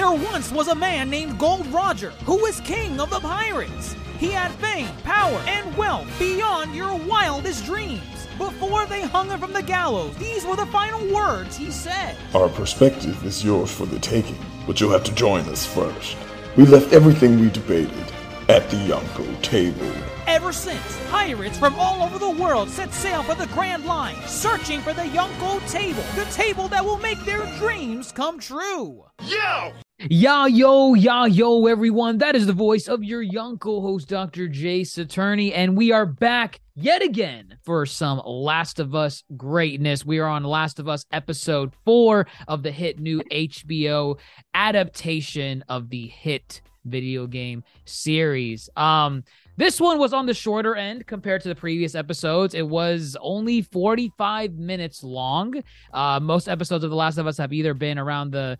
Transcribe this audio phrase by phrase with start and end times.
[0.00, 3.94] There once was a man named Gold Roger who was king of the pirates.
[4.18, 8.26] He had fame, power, and wealth beyond your wildest dreams.
[8.38, 12.16] Before they hung him from the gallows, these were the final words he said.
[12.34, 16.16] Our perspective is yours for the taking, but you'll have to join us first.
[16.56, 18.10] We left everything we debated
[18.48, 19.92] at the Yonko table.
[20.26, 24.80] Ever since, pirates from all over the world set sail for the Grand Line, searching
[24.80, 29.04] for the Yonko table, the table that will make their dreams come true.
[29.26, 29.72] Yo!
[30.08, 32.16] Ya yo, ya yo, everyone.
[32.16, 34.48] That is the voice of your Yonko host, Dr.
[34.48, 40.06] Jace Attorney, and we are back yet again for some Last of Us greatness.
[40.06, 44.18] We are on Last of Us episode four of the hit new HBO
[44.54, 48.70] adaptation of the hit video game series.
[48.76, 49.22] Um,
[49.58, 52.54] this one was on the shorter end compared to the previous episodes.
[52.54, 55.62] It was only 45 minutes long.
[55.92, 58.56] Uh, most episodes of The Last of Us have either been around the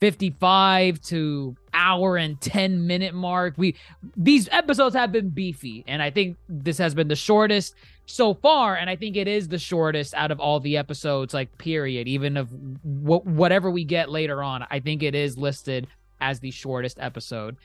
[0.00, 3.54] 55 to hour and 10 minute mark.
[3.56, 3.76] We
[4.16, 8.76] these episodes have been beefy and I think this has been the shortest so far
[8.76, 12.36] and I think it is the shortest out of all the episodes like period even
[12.36, 14.66] of wh- whatever we get later on.
[14.70, 15.86] I think it is listed
[16.20, 17.56] as the shortest episode.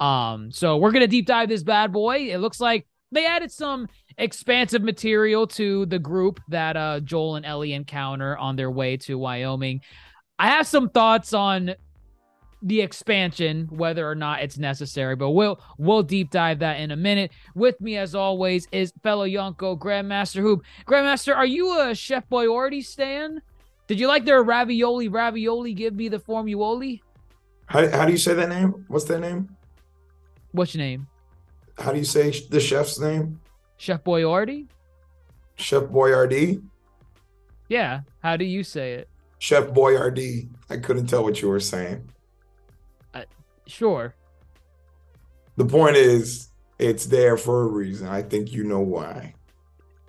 [0.00, 2.30] Um so we're going to deep dive this bad boy.
[2.30, 7.44] It looks like they added some expansive material to the group that uh Joel and
[7.44, 9.82] Ellie encounter on their way to Wyoming.
[10.38, 11.74] I have some thoughts on
[12.62, 16.96] the expansion, whether or not it's necessary, but we'll we'll deep dive that in a
[16.96, 17.30] minute.
[17.54, 20.64] With me, as always, is fellow Yonko Grandmaster Hoop.
[20.86, 23.42] Grandmaster, are you a Chef Boyardee stan?
[23.86, 25.08] Did you like their ravioli?
[25.08, 27.00] Ravioli, give me the formuoli.
[27.66, 28.84] How, how do you say that name?
[28.88, 29.54] What's that name?
[30.52, 31.06] What's your name?
[31.78, 33.40] How do you say the chef's name?
[33.76, 34.68] Chef Boyardee.
[35.56, 36.62] Chef Boyardee.
[37.68, 38.00] Yeah.
[38.22, 39.08] How do you say it?
[39.44, 40.48] Chef Boyardee.
[40.70, 42.10] I couldn't tell what you were saying.
[43.66, 44.14] Sure.
[45.56, 48.08] The point is, it's there for a reason.
[48.08, 49.34] I think you know why.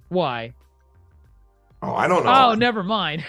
[0.07, 0.53] Why?
[1.81, 2.33] Oh, I don't know.
[2.33, 3.25] Oh, never mind.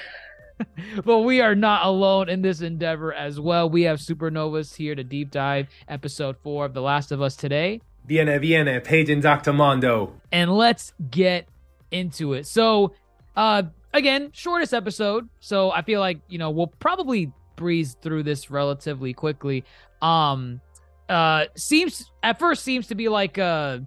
[1.05, 3.69] but we are not alone in this endeavor as well.
[3.69, 7.81] We have Supernovas here to deep dive episode four of The Last of Us today.
[8.07, 9.53] Viene, viene, Page and Dr.
[9.53, 10.13] Mondo.
[10.31, 11.49] And let's get
[11.91, 12.47] into it.
[12.47, 12.95] So,
[13.35, 13.65] uh,
[13.97, 15.29] again, shortest episode.
[15.41, 19.65] So I feel like, you know, we'll probably breeze through this relatively quickly.
[20.03, 20.61] Um,
[21.09, 23.85] uh, seems at first seems to be like a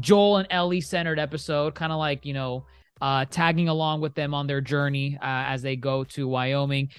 [0.00, 2.64] Joel and Ellie centered episode, kind of like, you know,
[3.00, 6.90] uh, tagging along with them on their journey uh, as they go to Wyoming.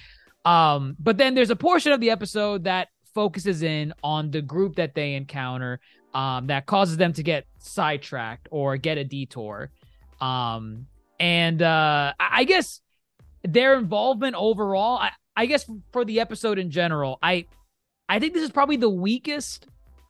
[0.45, 4.75] Um, but then there's a portion of the episode that focuses in on the group
[4.75, 5.79] that they encounter
[6.13, 9.69] um, that causes them to get sidetracked or get a detour.
[10.19, 10.87] Um,
[11.19, 12.81] and uh, I guess
[13.43, 17.45] their involvement overall, I, I guess for the episode in general, I
[18.09, 19.67] I think this is probably the weakest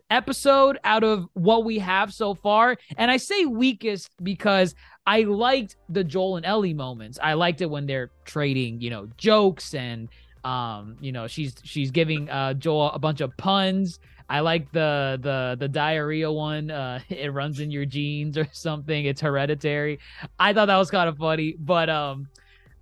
[0.09, 2.77] episode out of what we have so far.
[2.97, 4.75] And I say weakest because
[5.05, 7.19] I liked the Joel and Ellie moments.
[7.21, 10.09] I liked it when they're trading, you know, jokes and
[10.43, 13.99] um, you know, she's she's giving uh Joel a bunch of puns.
[14.29, 16.71] I like the the the diarrhea one.
[16.71, 19.05] Uh, it runs in your genes or something.
[19.05, 19.99] It's hereditary.
[20.39, 22.27] I thought that was kind of funny, but um,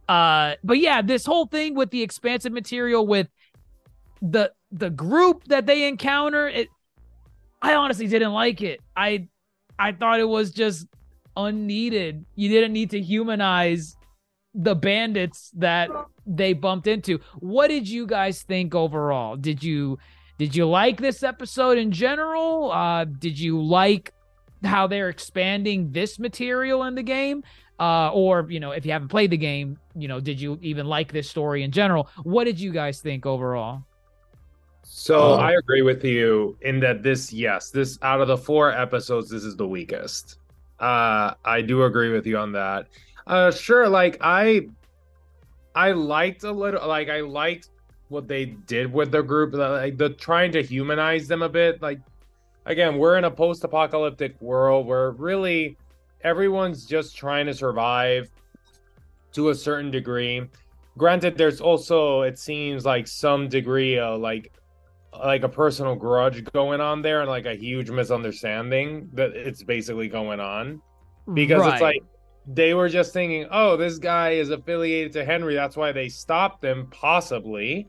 [0.07, 3.27] uh, but yeah, this whole thing with the expansive material with
[4.21, 6.67] the the group that they encounter, it.
[7.61, 8.79] I honestly didn't like it.
[8.95, 9.27] I
[9.77, 10.87] I thought it was just
[11.37, 12.25] unneeded.
[12.35, 13.95] You didn't need to humanize
[14.53, 15.89] the bandits that
[16.25, 17.19] they bumped into.
[17.39, 19.35] What did you guys think overall?
[19.35, 19.97] Did you
[20.37, 22.71] did you like this episode in general?
[22.71, 24.13] Uh, did you like
[24.63, 27.43] how they're expanding this material in the game?
[27.79, 30.85] Uh, or you know, if you haven't played the game, you know, did you even
[30.85, 32.09] like this story in general?
[32.23, 33.83] What did you guys think overall?
[34.83, 39.29] So I agree with you in that this, yes, this out of the four episodes,
[39.29, 40.37] this is the weakest.
[40.79, 42.87] Uh, I do agree with you on that.
[43.27, 44.67] Uh, sure, like I,
[45.75, 47.69] I liked a little, like I liked
[48.09, 51.81] what they did with the group, like the trying to humanize them a bit.
[51.81, 51.99] Like,
[52.65, 55.77] again, we're in a post-apocalyptic world where really
[56.23, 58.29] everyone's just trying to survive.
[59.33, 60.41] to a certain degree.
[60.97, 64.51] Granted, there's also it seems like some degree of like
[65.13, 70.07] like a personal grudge going on there and like a huge misunderstanding that it's basically
[70.09, 70.81] going on
[71.33, 71.73] because Right.
[71.73, 72.03] it's like
[72.47, 76.63] they were just thinking, oh, this guy is affiliated to Henry, that's why they stopped
[76.63, 77.87] him, possibly.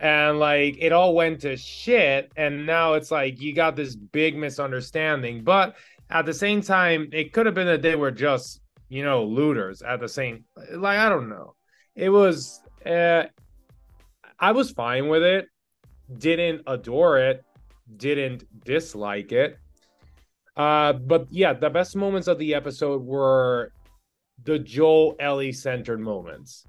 [0.00, 4.36] And like it all went to shit, and now it's like you got this big
[4.36, 5.42] misunderstanding.
[5.42, 5.74] But
[6.10, 9.80] at the same time, it could have been that they were just, you know, looters
[9.80, 11.54] at the same like I don't know.
[11.94, 13.24] It was uh
[14.38, 15.46] I was fine with it.
[16.18, 17.42] Didn't adore it,
[17.96, 19.58] didn't dislike it.
[20.56, 23.72] Uh, but yeah, the best moments of the episode were
[24.44, 26.66] the Joel Ellie centered moments.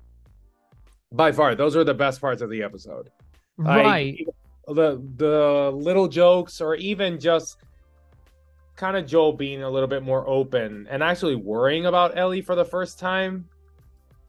[1.11, 3.09] By far, those were the best parts of the episode.
[3.57, 4.27] Like, right.
[4.67, 7.57] the the little jokes, or even just
[8.75, 12.55] kind of Joel being a little bit more open and actually worrying about Ellie for
[12.55, 13.47] the first time,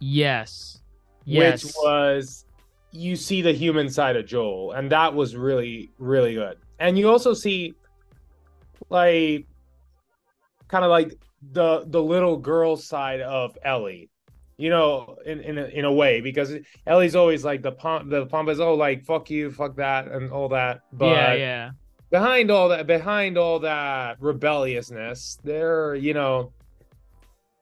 [0.01, 0.81] Yes.
[1.25, 1.65] Yes.
[1.65, 2.45] which was
[2.93, 6.59] you see the human side of Joel, and that was really really good.
[6.79, 7.75] And you also see
[8.89, 9.47] like
[10.69, 11.19] kind of like
[11.53, 14.11] the the little girl side of Ellie.
[14.57, 16.53] You know, in in a, in a way, because
[16.85, 18.11] Ellie's always like the pump.
[18.11, 20.81] The pump is oh, like fuck you, fuck that, and all that.
[20.93, 21.71] But yeah, yeah.
[22.11, 26.53] behind all that, behind all that rebelliousness, there, you know,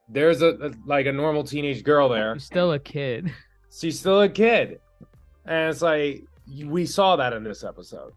[0.08, 3.30] there's a, a like a normal teenage girl there You're still a kid.
[3.78, 4.80] she's still a kid
[5.44, 6.24] and it's like
[6.64, 8.12] we saw that in this episode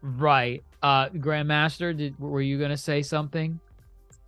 [0.00, 0.62] Right.
[0.82, 3.58] Uh Grandmaster, did were you gonna say something?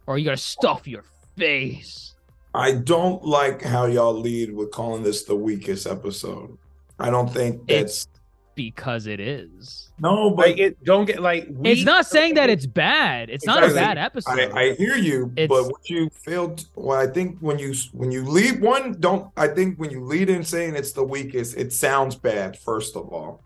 [0.07, 1.05] Or are you gonna stuff your
[1.37, 2.15] face?
[2.55, 6.59] I don't like how y'all lead with calling this the weakest episode.
[6.99, 8.09] I don't think It's- that's
[8.57, 9.89] Because it is.
[10.01, 13.31] no, but like it don't get like we, It's not saying that it's bad.
[13.31, 14.39] It's not a bad episode.
[14.53, 16.67] I, I hear you, It's- but what you failed.
[16.75, 19.31] Well, I think when you when you lead one, don't.
[19.37, 22.59] I think when you lead in saying it's the weakest, it sounds bad.
[22.59, 23.41] First of all,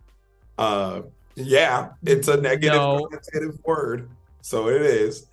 [0.58, 1.02] uh,
[1.36, 3.08] yeah, it's a negative No.
[3.10, 4.08] connotative word,
[4.40, 5.26] so it is.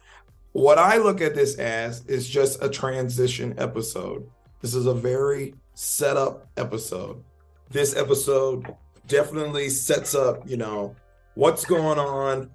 [0.54, 4.30] What I look at this as is just a transition episode.
[4.62, 7.24] This is a very set up episode.
[7.70, 8.76] This episode
[9.08, 10.96] definitely sets up, you know,
[11.36, 12.50] what's going on,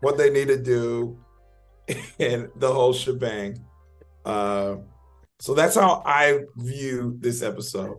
[0.00, 1.18] what they need to do,
[2.18, 3.58] and the whole shebang.
[4.24, 4.76] Uh,
[5.40, 7.96] so that's how I view this episode.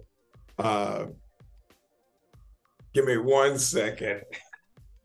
[0.57, 1.07] Uh,
[2.93, 4.21] give me one second.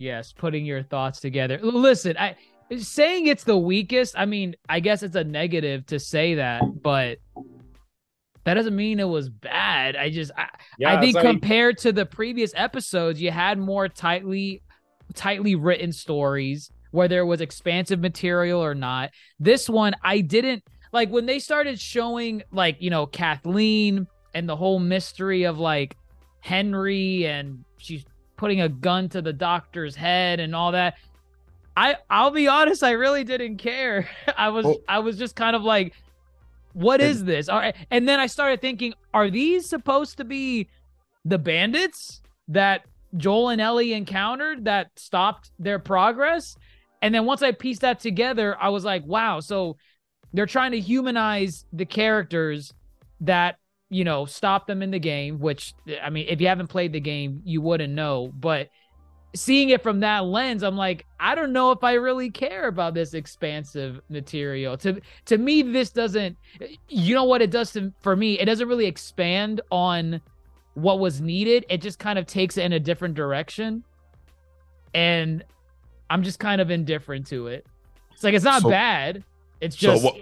[0.00, 1.58] Yes, putting your thoughts together.
[1.62, 2.34] Listen, I
[2.78, 7.18] saying it's the weakest, I mean, I guess it's a negative to say that, but
[8.44, 9.96] that doesn't mean it was bad.
[9.96, 10.48] I just I,
[10.78, 14.62] yeah, I think like- compared to the previous episodes, you had more tightly
[15.14, 19.10] tightly written stories, whether it was expansive material or not.
[19.38, 20.64] This one, I didn't
[20.94, 25.94] like when they started showing like, you know, Kathleen and the whole mystery of like
[26.40, 28.06] Henry and she's
[28.40, 30.94] putting a gun to the doctor's head and all that.
[31.76, 34.08] I I'll be honest, I really didn't care.
[34.36, 35.92] I was Well- I was just kind of like
[36.72, 37.48] what And- is this?
[37.50, 37.76] All right.
[37.90, 40.68] And then I started thinking, are these supposed to be
[41.24, 46.56] the bandits that Joel and Ellie encountered that stopped their progress?
[47.02, 49.76] And then once I pieced that together, I was like, wow, so
[50.32, 52.72] they're trying to humanize the characters
[53.20, 53.56] that,
[53.90, 57.00] you know, stop them in the game, which I mean, if you haven't played the
[57.00, 58.32] game, you wouldn't know.
[58.38, 58.70] But
[59.34, 62.94] seeing it from that lens, I'm like, I don't know if I really care about
[62.94, 64.76] this expansive material.
[64.78, 66.36] To to me, this doesn't
[66.88, 68.38] you know what it does to for me?
[68.38, 70.20] It doesn't really expand on
[70.74, 71.66] what was needed.
[71.68, 73.84] It just kind of takes it in a different direction.
[74.94, 75.44] And
[76.08, 77.66] I'm just kind of indifferent to it.
[78.12, 79.24] It's like it's not So- bad.
[79.60, 80.16] It's So just what?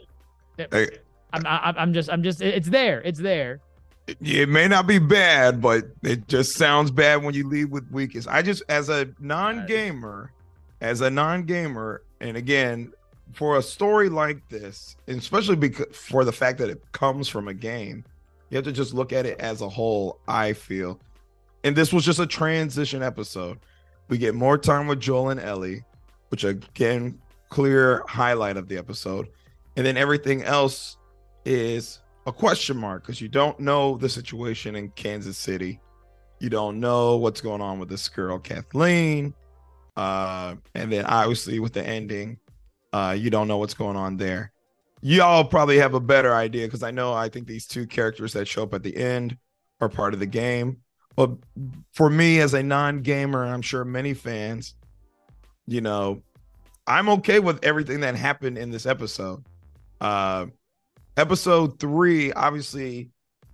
[0.72, 0.88] Hey,
[1.32, 3.00] I'm, I'm I'm just I'm just it's there.
[3.02, 3.60] It's there.
[4.20, 8.28] it may not be bad, but it just sounds bad when you leave with weakest.
[8.28, 10.32] I just, as a non-gamer,
[10.80, 12.92] as a non-gamer, and again,
[13.34, 17.48] for a story like this, and especially because for the fact that it comes from
[17.48, 18.04] a game,
[18.48, 20.20] you have to just look at it as a whole.
[20.26, 20.98] I feel,
[21.64, 23.58] and this was just a transition episode.
[24.08, 25.84] We get more time with Joel and Ellie,
[26.30, 27.18] which again,
[27.50, 29.28] clear highlight of the episode,
[29.76, 30.96] and then everything else
[31.44, 35.80] is a question mark because you don't know the situation in Kansas City.
[36.40, 39.34] You don't know what's going on with this girl, Kathleen.
[39.96, 42.38] Uh, and then obviously with the ending,
[42.92, 44.52] uh, you don't know what's going on there.
[45.00, 48.46] Y'all probably have a better idea because I know I think these two characters that
[48.46, 49.36] show up at the end
[49.80, 50.78] are part of the game.
[51.16, 51.30] But
[51.92, 54.74] for me as a non-gamer, and I'm sure many fans,
[55.66, 56.22] you know,
[56.86, 59.44] I'm okay with everything that happened in this episode.
[60.00, 60.46] Uh
[61.18, 63.10] episode three obviously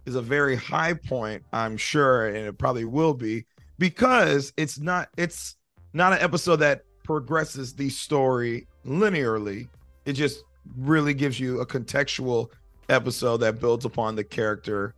[0.06, 3.46] is a very high point, I'm sure, and it probably will be
[3.78, 5.56] because it's not it's
[5.94, 9.68] not an episode that progresses the story linearly.
[10.04, 10.44] It just
[10.76, 12.48] really gives you a contextual
[12.88, 14.94] episode that builds upon the character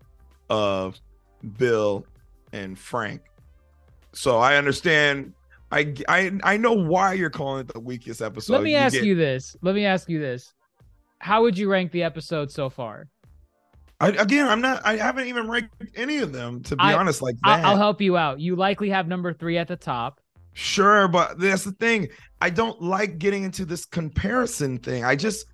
[0.50, 1.00] of
[1.58, 2.04] Bill
[2.52, 3.22] and Frank.
[4.12, 5.32] So I understand.
[5.70, 8.52] I I I know why you're calling it the weakest episode.
[8.52, 9.56] Let me You ask get- you this.
[9.62, 10.52] Let me ask you this.
[11.18, 13.08] How would you rank the episode so far?
[14.00, 14.84] I, again, I'm not.
[14.84, 17.22] I haven't even ranked any of them to be I- honest.
[17.22, 18.40] Like that, I'll, help you out.
[18.40, 20.20] You likely have number three at the top.
[20.52, 22.08] Sure, but that's the thing.
[22.40, 25.04] I don't like getting into this comparison thing.
[25.04, 25.46] I just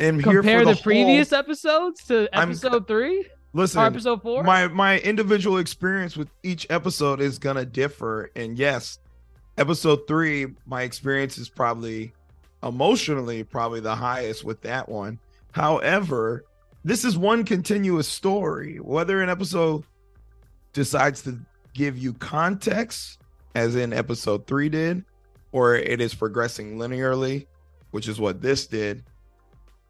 [0.00, 4.22] am here for the, the, previous Whole, episodes to I'm- episode three listen, or episode
[4.22, 4.42] four.
[4.44, 8.98] my my individual experience with each episode is gonna differ, and yes,
[9.56, 12.12] episode three, my experience is probably
[12.62, 15.18] emotionally probably the highest with that one.
[15.52, 16.44] However,
[16.84, 18.76] this is one continuous story.
[18.76, 19.84] Whether an episode
[20.72, 21.38] decides to
[21.74, 23.18] give you context,
[23.54, 25.04] as in episode three did,
[25.52, 27.46] or it is progressing linearly,
[27.90, 29.04] which is what this did.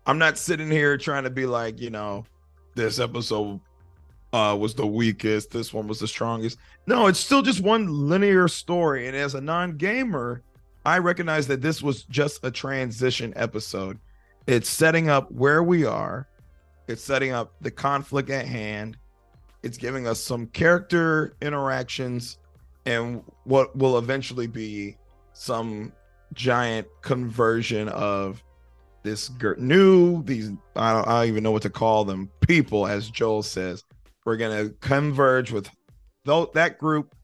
[0.07, 2.25] I'm not sitting here trying to be like, you know,
[2.75, 3.61] this episode
[4.33, 6.59] uh was the weakest, this one was the strongest.
[6.87, 9.09] No, it's still just one linear story.
[9.09, 10.43] And as a non-gamer,
[10.89, 13.99] I recognize that this was just a transition episode.
[14.47, 16.27] It's setting up where we are.
[16.87, 18.97] It's setting up the conflict at hand.
[19.63, 22.39] It's giving us some character interactions
[22.87, 24.97] and what will eventually be
[25.35, 25.93] some
[26.33, 28.43] giant conversion of
[29.03, 33.11] this new these I don't, I don't even know what to call them people as
[33.11, 33.85] Joel says
[34.25, 35.71] we're gonna converge with
[36.25, 37.15] though that group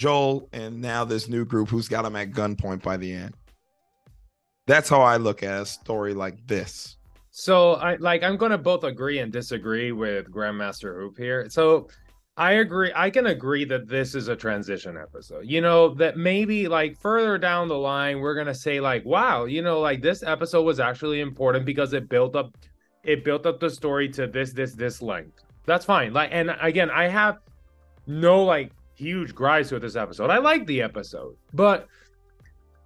[0.00, 3.34] Joel and now this new group who's got him at gunpoint by the end
[4.66, 6.96] that's how I look at a story like this
[7.30, 11.48] So I like I'm gonna both agree and disagree with Grandmaster Hoop here.
[11.50, 11.88] So
[12.36, 15.44] I agree I can agree that this is a transition episode.
[15.44, 19.60] You know, that maybe like further down the line, we're gonna say, like, wow, you
[19.62, 22.56] know, like this episode was actually important because it built up
[23.04, 25.44] it built up the story to this, this, this length.
[25.66, 26.12] That's fine.
[26.12, 27.38] Like, and again, I have
[28.06, 30.30] no like huge gripes with this episode.
[30.30, 31.88] I like the episode, but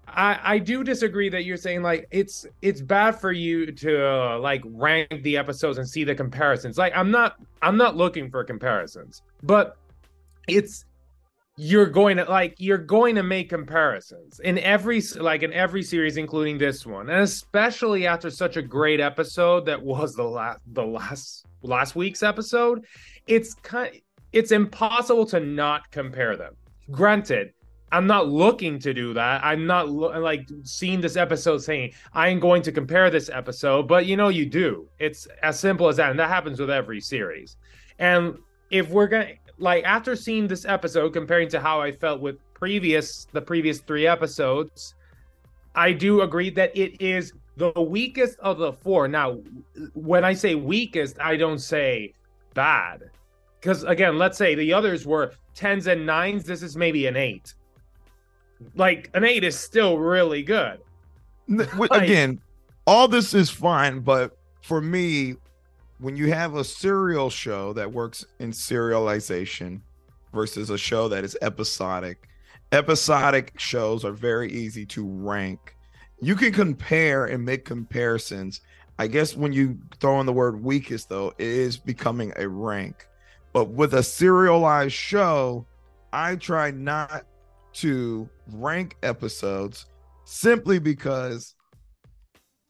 [0.07, 4.39] I I do disagree that you're saying like it's it's bad for you to uh,
[4.39, 6.79] like rank the episodes and see the comparisons.
[6.79, 9.77] Like I'm not I'm not looking for comparisons, but
[10.47, 10.85] it's
[11.57, 16.17] you're going to like you're going to make comparisons in every like in every series
[16.17, 20.85] including this one and especially after such a great episode that was the last the
[20.85, 22.85] last last week's episode
[23.29, 24.01] it's kind
[24.35, 26.55] it's impossible to not compare them
[26.91, 27.53] granted
[27.93, 32.39] i'm not looking to do that i'm not lo- like seeing this episode saying i'm
[32.41, 36.11] going to compare this episode but you know you do it's as simple as that
[36.11, 37.57] and that happens with every series
[37.99, 38.37] and
[38.71, 43.27] if we're gonna like after seeing this episode comparing to how I felt with previous
[43.33, 44.95] the previous three episodes,
[45.75, 49.07] I do agree that it is the weakest of the four.
[49.07, 49.39] Now,
[49.95, 52.15] when I say weakest, I don't say
[52.55, 53.11] bad.
[53.65, 56.45] Because again, let's say the others were tens and nines.
[56.45, 57.55] This is maybe an eight.
[58.75, 60.81] Like an eight is still really good.
[61.77, 62.41] Like- again
[62.87, 65.35] all this is fine but for me
[65.99, 69.83] when you have a serial show that works in serialization
[70.33, 72.29] versus a show that is episodic
[72.73, 75.77] episodic shows are very easy to rank
[76.21, 78.63] you can compare and make comparisons
[78.99, 83.07] i guess when you throw in the word weakest though it is becoming a rank
[83.55, 85.67] but with a serialized show
[86.13, 87.25] i try not
[87.73, 89.87] to rank episodes
[90.25, 91.55] simply because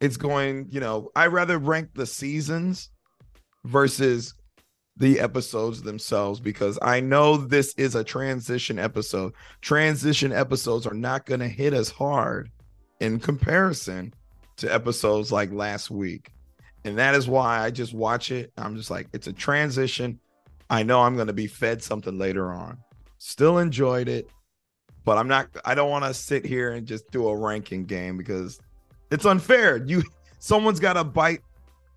[0.01, 2.91] it's going, you know, I rather rank the seasons
[3.65, 4.35] versus
[4.97, 9.33] the episodes themselves because I know this is a transition episode.
[9.61, 12.51] Transition episodes are not going to hit as hard
[13.01, 14.13] in comparison
[14.57, 16.31] to episodes like last week.
[16.85, 18.53] And that is why I just watch it.
[18.59, 20.21] I'm just like, it's a transition.
[20.71, 22.79] I know I'm going to be fed something later on.
[23.19, 24.29] Still enjoyed it,
[25.05, 28.17] but I'm not, I don't want to sit here and just do a ranking game
[28.17, 28.59] because
[29.11, 29.77] it's unfair.
[29.77, 30.03] You,
[30.39, 31.41] someone's got to bite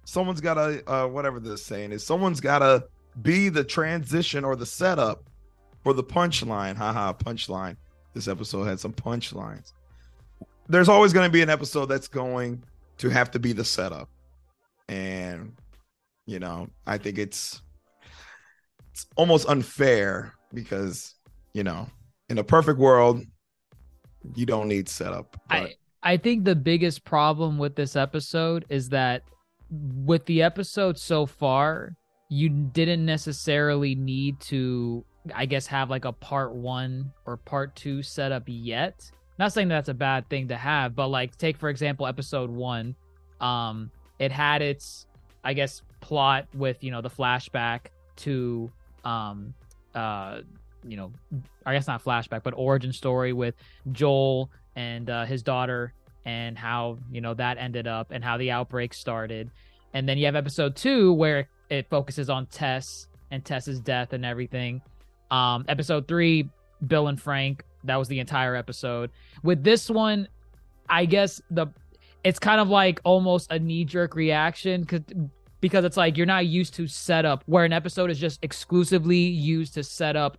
[0.08, 2.82] someone's got to uh, whatever this saying is someone's got to
[3.22, 5.30] be the transition or the setup
[5.84, 7.76] for the punchline haha punchline
[8.14, 9.74] this episode had some punchlines
[10.70, 12.64] there's always going to be an episode that's going
[12.98, 14.08] to have to be the setup
[14.88, 15.54] and
[16.26, 17.62] you know i think it's
[18.98, 21.13] it's almost unfair because
[21.54, 21.88] you know
[22.30, 23.22] in a perfect world
[24.36, 28.89] you don't need setup but I I think the biggest problem with this episode is
[28.89, 29.24] that
[29.70, 31.98] with the episode so far,
[32.30, 35.04] you didn't necessarily need to,
[35.36, 39.12] I guess, have like a part one or part two set up yet.
[39.38, 42.96] Not saying that's a bad thing to have, but like take for example episode one,
[43.42, 45.08] um, it had its,
[45.44, 47.88] I guess, plot with you know the flashback
[48.18, 48.72] to,
[49.08, 49.54] um,
[49.96, 50.42] uh,
[50.86, 51.12] you know,
[51.66, 53.56] I guess not flashback, but origin story with
[53.92, 55.94] Joel and uh, his daughter
[56.26, 59.50] and how you know that ended up and how the outbreak started.
[59.94, 64.26] And then you have episode two where it focuses on tess and tess's death and
[64.26, 64.82] everything.
[65.32, 66.50] Um episode three
[66.86, 69.10] bill and frank that was the entire episode.
[69.44, 70.28] With this one
[70.90, 71.68] i guess the
[72.24, 75.02] it's kind of like almost a knee-jerk reaction because
[75.62, 79.74] because it's like you're not used to setup where an episode is just exclusively used
[79.74, 80.38] to set up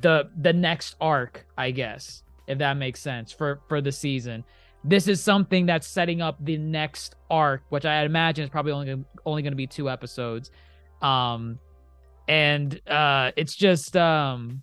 [0.00, 4.44] the the next arc i guess if that makes sense for for the season
[4.84, 9.04] this is something that's setting up the next arc, which I imagine is probably only
[9.26, 10.50] only going to be two episodes.
[11.02, 11.58] Um,
[12.28, 14.62] and uh, it's just um,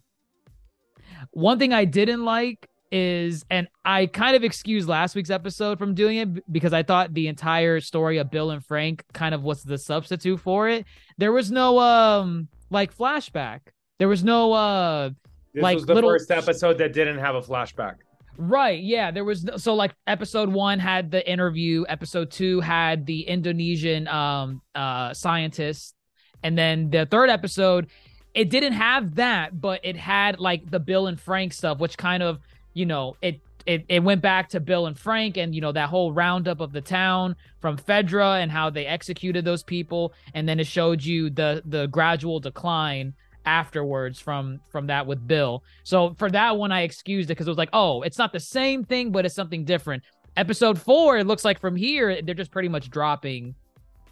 [1.31, 5.95] one thing I didn't like is, and I kind of excused last week's episode from
[5.95, 9.63] doing it because I thought the entire story of Bill and Frank kind of was
[9.63, 10.85] the substitute for it.
[11.17, 13.59] There was no um like flashback.
[13.99, 15.09] There was no uh
[15.53, 17.95] this like was the little first episode that didn't have a flashback.
[18.37, 18.81] Right.
[18.81, 19.11] Yeah.
[19.11, 21.83] There was so like episode one had the interview.
[21.89, 25.95] Episode two had the Indonesian um uh scientist,
[26.43, 27.87] and then the third episode,
[28.33, 32.23] it didn't have that, but it had like the Bill and Frank stuff, which kind
[32.23, 32.39] of
[32.75, 35.89] you know it it, it went back to Bill and Frank and you know that
[35.89, 40.59] whole roundup of the town from FEDRA and how they executed those people and then
[40.59, 43.13] it showed you the the gradual decline
[43.45, 45.63] afterwards from from that with Bill.
[45.83, 48.39] So for that one I excused it because it was like, oh, it's not the
[48.39, 50.03] same thing, but it's something different.
[50.37, 53.55] Episode four, it looks like from here they're just pretty much dropping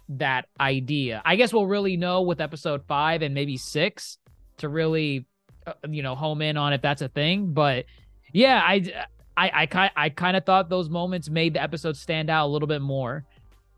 [0.08, 1.22] that idea.
[1.24, 4.18] I guess we'll really know with episode five and maybe six
[4.58, 5.26] to really,
[5.66, 7.52] uh, you know, home in on if that's a thing.
[7.52, 7.86] But
[8.34, 12.28] yeah, I I I kind I kind of thought those moments made the episode stand
[12.28, 13.24] out a little bit more.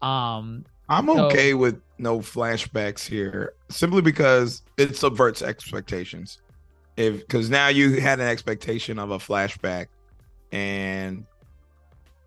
[0.03, 6.39] Um, I'm So- okay with no flashbacks here, simply because it subverts expectations.
[6.97, 9.87] If because now you had an expectation of a flashback,
[10.53, 11.25] and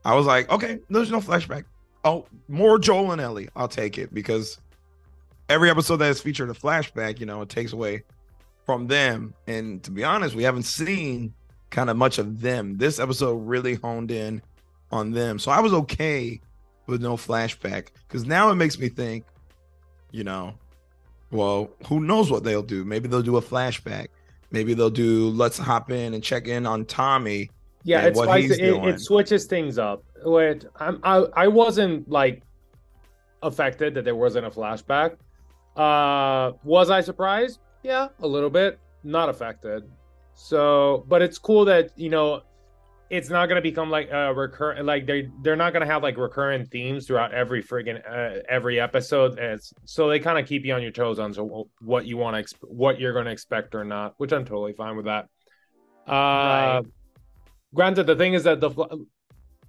[0.06, 1.66] I was like, okay, there's no flashback.
[2.06, 3.50] Oh, more Joel and Ellie.
[3.56, 4.60] I'll take it because
[5.50, 8.04] every episode that has featured a flashback, you know, it takes away
[8.66, 9.34] from them.
[9.48, 11.34] And to be honest, we haven't seen
[11.70, 12.78] kind of much of them.
[12.78, 14.42] This episode really honed in
[14.92, 15.40] on them.
[15.40, 16.40] So I was okay
[16.88, 19.26] with no flashback because now it makes me think,
[20.12, 20.56] you know,
[21.32, 22.84] well, who knows what they'll do?
[22.84, 24.08] Maybe they'll do a flashback.
[24.52, 27.52] Maybe they'll do let's hop in and check in on Tommy.
[27.84, 30.04] Yeah, it's what it, it switches things up.
[30.26, 32.42] Wait, I'm, I I wasn't like
[33.42, 35.16] affected that there wasn't a flashback.
[35.78, 37.60] Uh, was I surprised?
[37.84, 38.80] Yeah, a little bit.
[39.04, 39.90] Not affected.
[40.42, 42.42] So, but it's cool that you know
[43.10, 44.86] it's not gonna become like a recurrent.
[44.86, 49.38] Like they they're not gonna have like recurrent themes throughout every friggin' uh, every episode.
[49.38, 52.38] It's, so they kind of keep you on your toes on so what you want
[52.38, 55.26] to exp- what you're gonna expect or not, which I'm totally fine with that.
[56.08, 56.82] Uh, Right.
[57.74, 58.96] granted, the thing is that the fl-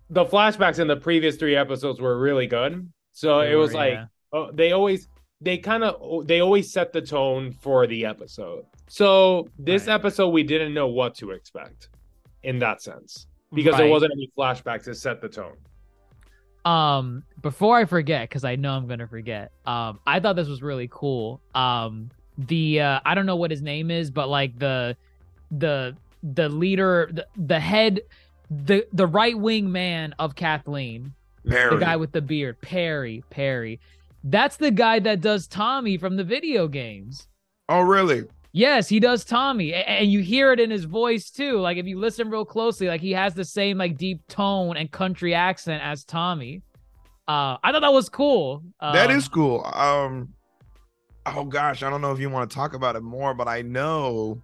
[0.09, 2.89] the flashbacks in the previous three episodes were really good.
[3.13, 4.05] So They it was were, like yeah.
[4.33, 5.09] oh, they always
[5.41, 8.65] they kind of they always set the tone for the episode.
[8.89, 9.95] So this Right.
[9.95, 11.89] episode we didn't know what to expect
[12.43, 15.57] in that sense because there wasn't any flashbacks to set the tone.
[16.67, 20.61] um before i forget because i know i'm gonna forget um i thought this was
[20.63, 24.95] really cool um the uh i don't know what his name is but like the
[25.53, 28.01] the the leader the, the head
[28.51, 31.13] the the right wing man of kathleen
[31.49, 31.71] Perry.
[31.77, 33.81] the guy with the beard perry perry
[34.25, 37.27] that's the guy that does tommy from the video games
[37.71, 38.25] oh, really?
[38.53, 41.61] Yes, he does Tommy, and you hear it in his voice too.
[41.61, 44.91] Like if you listen real closely, like he has the same like deep tone and
[44.91, 46.63] country accent as Tommy.
[47.29, 48.65] Uh, I thought that was cool.
[48.81, 49.65] that Um, is cool.
[49.73, 50.31] Um,
[51.27, 53.63] oh gosh, I don't know if you want to talk about it more, but I
[53.63, 54.43] know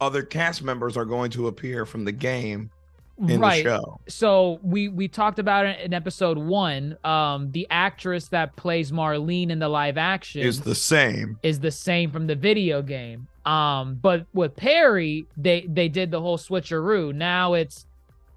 [0.00, 2.70] other cast members are going to appear from the game
[3.18, 3.64] in right.
[3.64, 4.00] the show.
[4.08, 6.96] So we we talked about it in episode one.
[7.04, 11.38] Um, the actress that plays Marlene in the live action Is the same.
[11.42, 13.28] is the same from the video game.
[13.44, 17.14] Um, but with Perry, they they did the whole switcheroo.
[17.14, 17.86] Now it's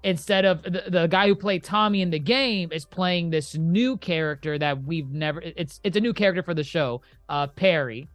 [0.04, 3.96] instead of the, the guy who played Tommy in the game is playing this new
[3.96, 5.40] character that we've never.
[5.40, 8.08] It's it's a new character for the show, uh, Perry,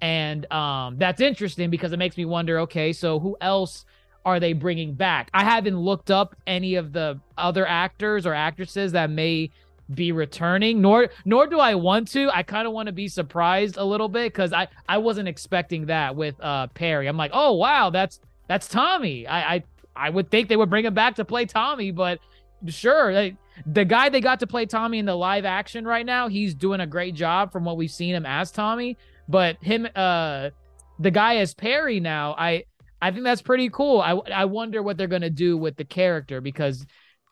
[0.00, 2.60] and um, that's interesting because it makes me wonder.
[2.60, 3.84] Okay, so who else?
[4.28, 5.30] Are they bringing back?
[5.32, 9.50] I haven't looked up any of the other actors or actresses that may
[9.94, 12.28] be returning nor nor do I want to.
[12.36, 15.86] I kind of want to be surprised a little bit cuz I I wasn't expecting
[15.86, 17.06] that with uh Perry.
[17.06, 19.64] I'm like, "Oh, wow, that's that's Tommy." I I
[19.96, 22.20] I would think they would bring him back to play Tommy, but
[22.66, 23.30] sure,
[23.64, 26.80] the guy they got to play Tommy in the live action right now, he's doing
[26.80, 30.50] a great job from what we've seen him as Tommy, but him uh
[30.98, 32.64] the guy as Perry now, I
[33.00, 34.00] I think that's pretty cool.
[34.00, 36.84] I I wonder what they're going to do with the character because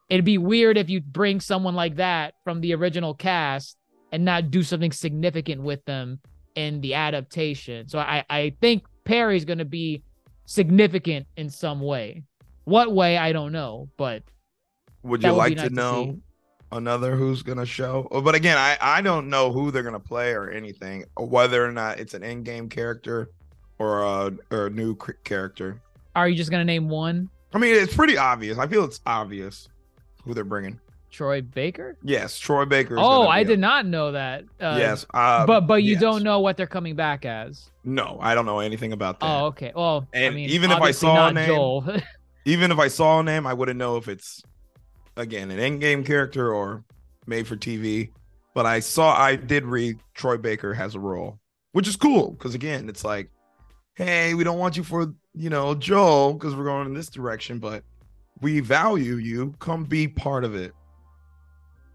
[0.09, 3.77] it'd be weird if you bring someone like that from the original cast
[4.13, 6.21] and not do something significant with them
[6.55, 7.89] in the adaptation.
[7.89, 10.03] So I, I think Perry's going to be
[10.47, 12.23] significant in some way.
[12.65, 14.23] What way, I don't know, but
[15.03, 16.23] would you would like nice to know to
[16.73, 18.09] another who's going to show?
[18.11, 21.27] Oh, but again, I, I don't know who they're going to play or anything, or
[21.27, 23.31] whether or not it's an in game character
[23.79, 25.81] or a, or a new character.
[26.15, 27.29] Are you just going to name one?
[27.53, 28.59] I mean, it's pretty obvious.
[28.59, 29.69] I feel it's obvious
[30.25, 30.81] who they're bringing.
[31.11, 31.97] Troy Baker?
[32.03, 32.97] Yes, Troy Baker.
[32.99, 34.45] Oh, I did not know that.
[34.61, 36.01] Uh, yes, uh, but but you yes.
[36.01, 37.71] don't know what they're coming back as.
[37.85, 39.27] No, I don't know anything about that.
[39.27, 39.73] Oh, okay.
[39.75, 42.03] Well, and I mean, even if I saw a name,
[42.45, 44.43] even if I saw a name, I wouldn't know if it's
[45.17, 46.85] again an in-game character or
[47.27, 48.11] made for TV.
[48.53, 51.39] But I saw, I did read Troy Baker has a role,
[51.73, 53.29] which is cool because again, it's like,
[53.97, 57.59] hey, we don't want you for you know Joel because we're going in this direction,
[57.59, 57.83] but
[58.41, 59.55] we value you.
[59.59, 60.73] Come be part of it.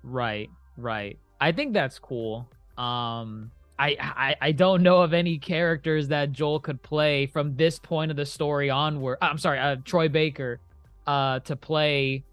[0.04, 1.18] Right, right.
[1.40, 2.50] I think that's cool.
[2.78, 7.80] Um, I, I I don't know of any characters that Joel could play from this
[7.80, 9.18] point of the story onward.
[9.22, 10.60] I'm sorry, uh, Troy Baker,
[11.08, 12.24] uh, to play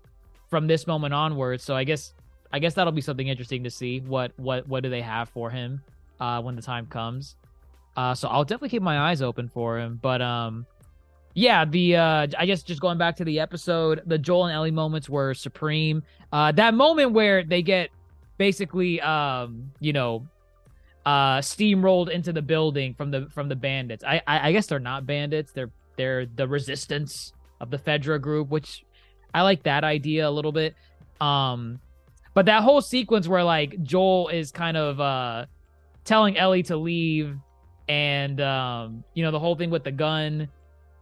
[0.50, 1.60] from this moment onward.
[1.60, 2.14] So I guess
[2.52, 4.00] I guess that'll be something interesting to see.
[4.00, 5.82] What what what do they have for him,
[6.20, 7.36] uh, when the time comes.
[7.98, 9.98] Uh, so I'll definitely keep my eyes open for him.
[10.00, 10.66] But um,
[11.34, 14.70] yeah, the uh I guess just going back to the episode, the Joel and Ellie
[14.70, 16.04] moments were supreme.
[16.32, 17.90] Uh that moment where they get
[18.36, 20.28] basically um, you know,
[21.06, 24.04] uh steamrolled into the building from the from the bandits.
[24.04, 28.48] I I, I guess they're not bandits, they're they're the resistance of the FEDRA group,
[28.48, 28.84] which
[29.34, 30.76] I like that idea a little bit.
[31.20, 31.80] Um
[32.32, 35.46] but that whole sequence where like Joel is kind of uh
[36.04, 37.36] telling Ellie to leave
[37.88, 40.48] and um you know the whole thing with the gun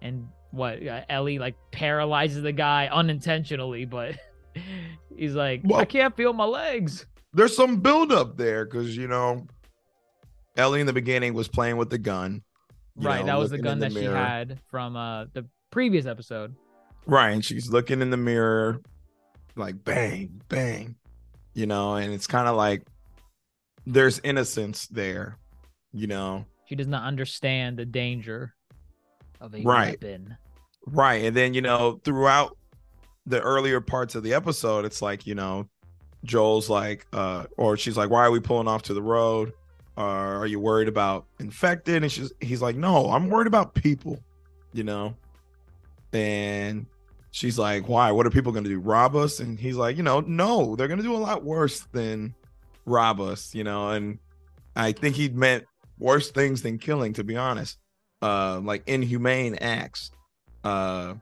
[0.02, 4.16] and what uh, Ellie like paralyzes the guy unintentionally, but
[5.16, 7.06] he's like, well, I can't feel my legs.
[7.32, 9.46] There's some buildup there because you know,
[10.56, 12.42] Ellie in the beginning was playing with the gun.
[12.96, 14.06] Right, know, that was the gun the that mirror.
[14.06, 16.54] she had from uh the previous episode.
[17.06, 18.80] Right, and she's looking in the mirror,
[19.54, 20.96] like bang, bang,
[21.54, 22.82] you know, and it's kind of like
[23.86, 25.38] there's innocence there,
[25.92, 26.46] you know.
[26.66, 28.54] She does not understand the danger
[29.40, 30.00] of a right.
[30.02, 30.36] weapon.
[30.86, 31.24] Right.
[31.24, 32.56] And then, you know, throughout
[33.26, 35.68] the earlier parts of the episode, it's like, you know,
[36.24, 39.52] Joel's like, uh, or she's like, why are we pulling off to the road?
[39.96, 42.02] Uh, are you worried about infected?
[42.02, 44.18] And she's, he's like, no, I'm worried about people,
[44.72, 45.16] you know?
[46.12, 46.86] And
[47.30, 48.10] she's like, why?
[48.12, 48.78] What are people going to do?
[48.78, 49.40] Rob us?
[49.40, 52.34] And he's like, you know, no, they're going to do a lot worse than
[52.84, 53.90] rob us, you know?
[53.90, 54.18] And
[54.74, 55.64] I think he meant
[55.98, 57.78] worse things than killing, to be honest
[58.22, 60.10] uh, like inhumane acts
[60.64, 61.14] uh,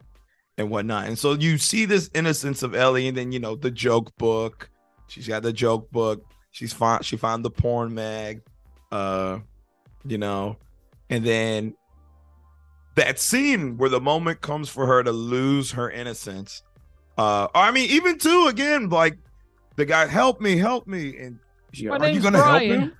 [0.57, 1.07] and whatnot.
[1.07, 4.71] And so you see this innocence of Ellie, and then you know the joke book.
[5.09, 6.25] She's got the joke book.
[6.51, 8.43] She's found she found the porn mag,
[8.93, 9.41] uh,
[10.07, 10.57] you know,
[11.11, 11.75] and then
[12.95, 16.63] that scene where the moment comes for her to lose her innocence.
[17.19, 19.19] Uh, I mean, even too again, like
[19.77, 21.39] the guy, help me, help me, and
[21.73, 22.71] she, are you gonna Brian.
[22.71, 22.97] help him?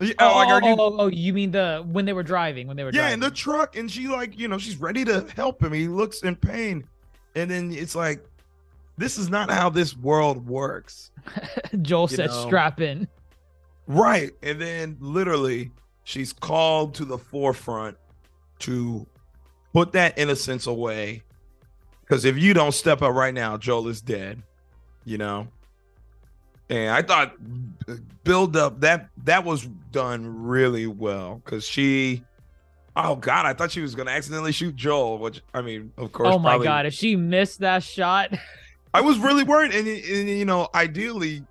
[0.00, 0.76] Oh, oh, like, oh, you...
[0.78, 2.66] oh, oh, you mean the when they were driving?
[2.66, 3.14] When they were yeah, driving.
[3.14, 5.72] in the truck, and she like you know she's ready to help him.
[5.72, 6.84] He looks in pain,
[7.34, 8.24] and then it's like,
[8.98, 11.10] this is not how this world works.
[11.82, 12.46] Joel said, know?
[12.46, 13.08] "Strap in."
[13.86, 15.70] Right, and then literally,
[16.02, 17.96] she's called to the forefront
[18.60, 19.06] to
[19.72, 21.22] put that innocence away.
[22.00, 24.42] Because if you don't step up right now, Joel is dead.
[25.04, 25.48] You know,
[26.68, 27.34] and I thought
[27.88, 32.24] uh, build up that that was done really well because she
[32.96, 36.28] oh god i thought she was gonna accidentally shoot joel which i mean of course
[36.32, 38.36] oh my probably, god if she missed that shot.
[38.92, 41.44] I was really worried and, and you know ideally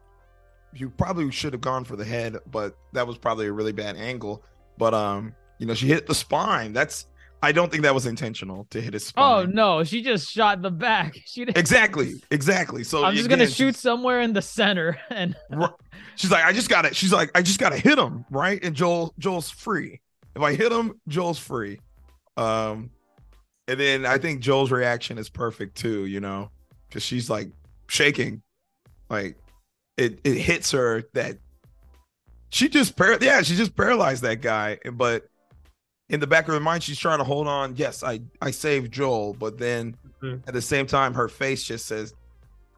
[0.73, 3.95] you probably should have gone for the head but that was probably a really bad
[3.95, 4.43] angle.
[4.77, 6.73] But um you know she hit the spine.
[6.73, 7.07] That's
[7.43, 9.23] I don't think that was intentional to hit his spine.
[9.23, 11.13] Oh no, she just shot the back.
[11.25, 11.57] She didn't...
[11.57, 12.83] exactly, exactly.
[12.85, 15.35] So I'm just again, gonna shoot somewhere in the center, and
[16.15, 16.93] she's like, I just gotta.
[16.93, 18.63] She's like, I just gotta hit him, right?
[18.63, 19.99] And Joel, Joel's free.
[20.35, 21.79] If I hit him, Joel's free.
[22.37, 22.91] Um,
[23.67, 26.05] and then I think Joel's reaction is perfect too.
[26.05, 26.49] You know,
[26.87, 27.49] because she's like
[27.87, 28.41] shaking,
[29.09, 29.37] like
[29.97, 31.39] it it hits her that
[32.51, 35.25] she just par- yeah she just paralyzed that guy but
[36.09, 38.91] in the back of her mind she's trying to hold on yes i i saved
[38.91, 40.41] joel but then Mhm.
[40.47, 42.13] at the same time her face just says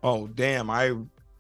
[0.04, 0.94] oh damn i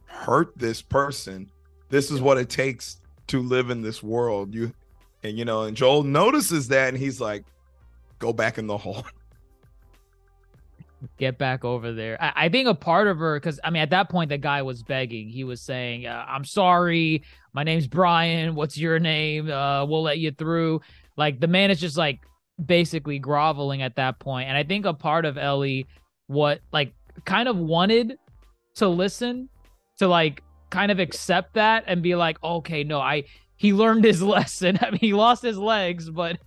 [0.05, 1.49] hurt this person
[1.89, 4.71] this is what it takes to live in this world you
[5.23, 7.43] and you know and joel notices that and he's like
[8.19, 9.03] go back in the hole
[11.17, 12.17] get back over there.
[12.21, 14.63] I, I think a part of her, because I mean, at that point, the guy
[14.63, 15.29] was begging.
[15.29, 17.21] He was saying, uh, "I'm sorry,
[17.53, 18.55] my name's Brian.
[18.55, 19.51] What's your name?
[19.51, 20.81] Uh, we'll let you through."
[21.17, 22.19] Like the man is just like
[22.63, 25.87] basically groveling at that point, and I think a part of Ellie,
[26.27, 26.93] what like
[27.25, 28.17] kind of wanted
[28.75, 29.49] to listen,
[29.99, 33.23] to like kind of accept that and be like, "Okay, no, I."
[33.57, 34.77] He learned his lesson.
[34.81, 36.37] I mean, he lost his legs, but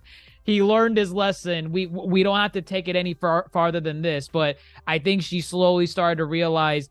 [0.43, 1.71] he learned his lesson.
[1.71, 5.21] We we don't have to take it any far, farther than this, but I think
[5.21, 6.89] she slowly started to realize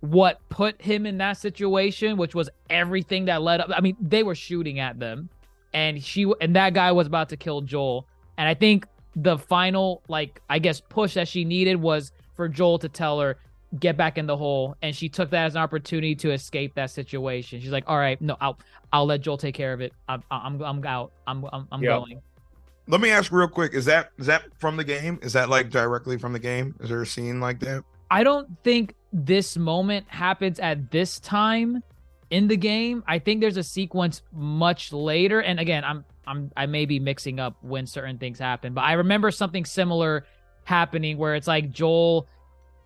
[0.00, 3.70] what put him in that situation, which was everything that led up.
[3.74, 5.30] I mean, they were shooting at them,
[5.74, 8.06] and she and that guy was about to kill Joel.
[8.38, 12.78] And I think the final, like I guess, push that she needed was for Joel
[12.80, 13.38] to tell her
[13.80, 16.90] get back in the hole, and she took that as an opportunity to escape that
[16.90, 17.60] situation.
[17.60, 18.58] She's like, "All right, no, I'll
[18.92, 19.92] I'll let Joel take care of it.
[20.08, 21.12] I'm I'm I'm out.
[21.26, 21.90] I'm I'm, I'm Yep.
[21.90, 22.22] going."
[22.88, 25.70] let me ask real quick is that is that from the game is that like
[25.70, 30.06] directly from the game is there a scene like that I don't think this moment
[30.08, 31.82] happens at this time
[32.32, 33.04] in the game.
[33.06, 35.40] I think there's a sequence much later.
[35.40, 38.94] And again, I'm I'm I may be mixing up when certain things happen, but I
[38.94, 40.26] remember something similar
[40.64, 42.28] happening where it's like Joel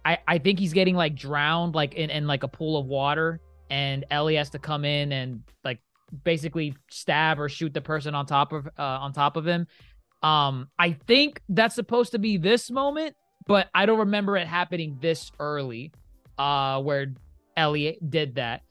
[0.04, 3.40] I, I think he's getting like drowned like in, in like a pool of water
[3.68, 5.80] and Ellie has to come in and like
[6.24, 9.66] basically stab or shoot the person on top of uh, on top of him.
[10.22, 13.14] Um I think that's supposed to be this moment
[13.46, 15.92] but I don't remember it happening this early,
[16.36, 17.14] uh, where
[17.56, 18.62] Ellie did that.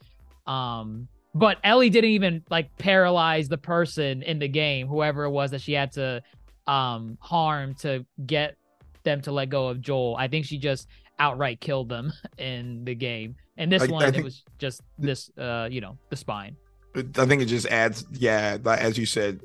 [0.47, 5.51] Um, but Ellie didn't even like paralyze the person in the game, whoever it was
[5.51, 6.21] that she had to
[6.67, 8.55] um harm to get
[9.03, 10.15] them to let go of Joel.
[10.17, 10.87] I think she just
[11.19, 13.35] outright killed them in the game.
[13.57, 16.55] And this I- I one, it was just this, uh, you know, the spine.
[16.95, 19.41] I think it just adds, yeah, as you said,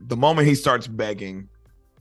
[0.00, 1.48] the moment he starts begging,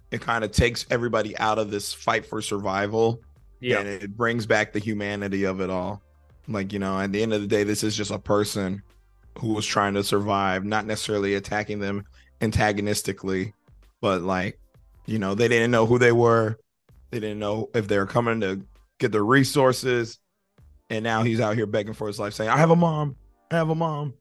[0.09, 3.21] it kind of takes everybody out of this fight for survival,
[3.61, 3.79] Yeah.
[3.79, 6.01] and it brings back the humanity of it all.
[6.47, 8.81] Like you know, at the end of the day, this is just a person
[9.39, 12.05] who was trying to survive, not necessarily attacking them
[12.41, 13.53] antagonistically,
[14.01, 14.59] but like,
[15.05, 16.59] you know, they didn't know who they were,
[17.11, 18.61] they didn't know if they were coming to
[18.99, 20.19] get their resources,
[20.89, 23.15] and now he's out here begging for his life, saying, "I have a mom,
[23.49, 24.13] I have a mom."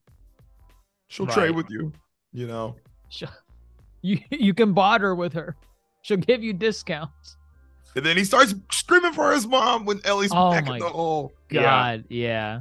[1.08, 1.92] She'll trade with you,
[2.32, 2.76] you know.
[4.04, 5.54] You you can barter with her.
[6.02, 7.36] She'll give you discounts.
[7.94, 10.88] And then he starts screaming for his mom when Ellie's Oh back my in the
[10.88, 11.32] hole.
[11.50, 11.62] Yeah.
[11.62, 12.60] God, yeah,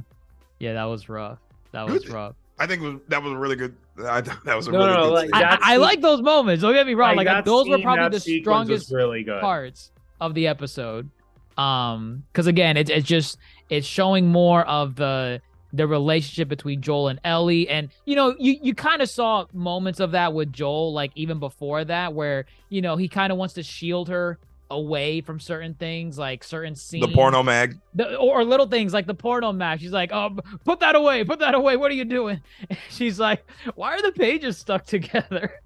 [0.58, 1.38] yeah, that was rough.
[1.72, 2.12] That was Good.
[2.12, 2.34] rough.
[2.58, 3.74] I think was, that was a really good.
[3.98, 5.12] I that was a No, really no, good.
[5.12, 5.44] like, scene.
[5.44, 6.62] I, I like those moments.
[6.62, 7.16] Don't get me wrong.
[7.16, 9.40] Like, that those were probably the strongest really good.
[9.40, 9.90] parts
[10.20, 11.10] of the episode.
[11.56, 15.40] Um, because again, it's it's just it's showing more of the
[15.74, 20.00] the relationship between Joel and Ellie, and you know, you you kind of saw moments
[20.00, 23.54] of that with Joel, like even before that, where you know he kind of wants
[23.54, 24.38] to shield her
[24.72, 27.78] away from certain things, like certain scenes, the porno mag.
[27.94, 29.80] the, or, little things like the porno match.
[29.80, 31.76] She's like, "Oh, put that away, put that away.
[31.76, 32.40] What are you doing?"
[32.90, 35.52] She's like, "Why are the pages stuck together?"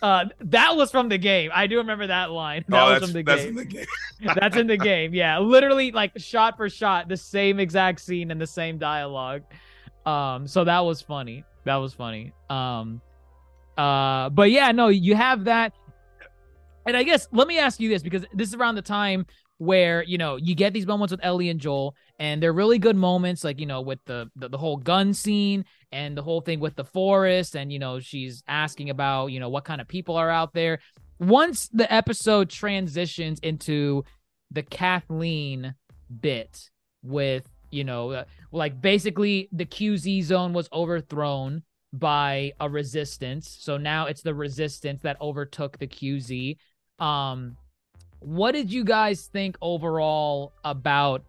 [0.00, 1.50] Uh, that was from the game.
[1.54, 2.64] I do remember that line.
[2.68, 3.50] That oh, was from the that's game.
[3.50, 3.86] in the game.
[4.34, 5.12] That's in the game.
[5.12, 9.42] Yeah, literally like shot for shot, the same exact scene and the same dialogue.
[10.06, 11.44] Um, so that was funny.
[11.64, 12.32] That was funny.
[12.48, 13.02] Um,
[13.76, 15.74] uh, but yeah, no, you have that.
[16.86, 19.26] And I guess let me ask you this because this is around the time
[19.58, 22.96] where you know you get these moments with Ellie and Joel, and they're really good
[22.96, 26.60] moments, like you know with the the, the whole gun scene and the whole thing
[26.60, 30.16] with the forest, and you know she's asking about you know what kind of people
[30.16, 30.78] are out there.
[31.18, 34.04] Once the episode transitions into
[34.50, 35.74] the Kathleen
[36.20, 36.70] bit
[37.02, 43.56] with you know uh, like basically the QZ zone was overthrown by a resistance.
[43.60, 46.56] So now it's the resistance that overtook the QZ.
[46.98, 47.56] Um
[48.20, 51.22] what did you guys think overall about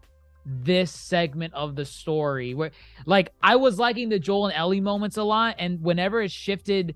[0.46, 2.54] this segment of the story?
[2.54, 2.72] Where
[3.06, 6.96] like I was liking the Joel and Ellie moments a lot and whenever it shifted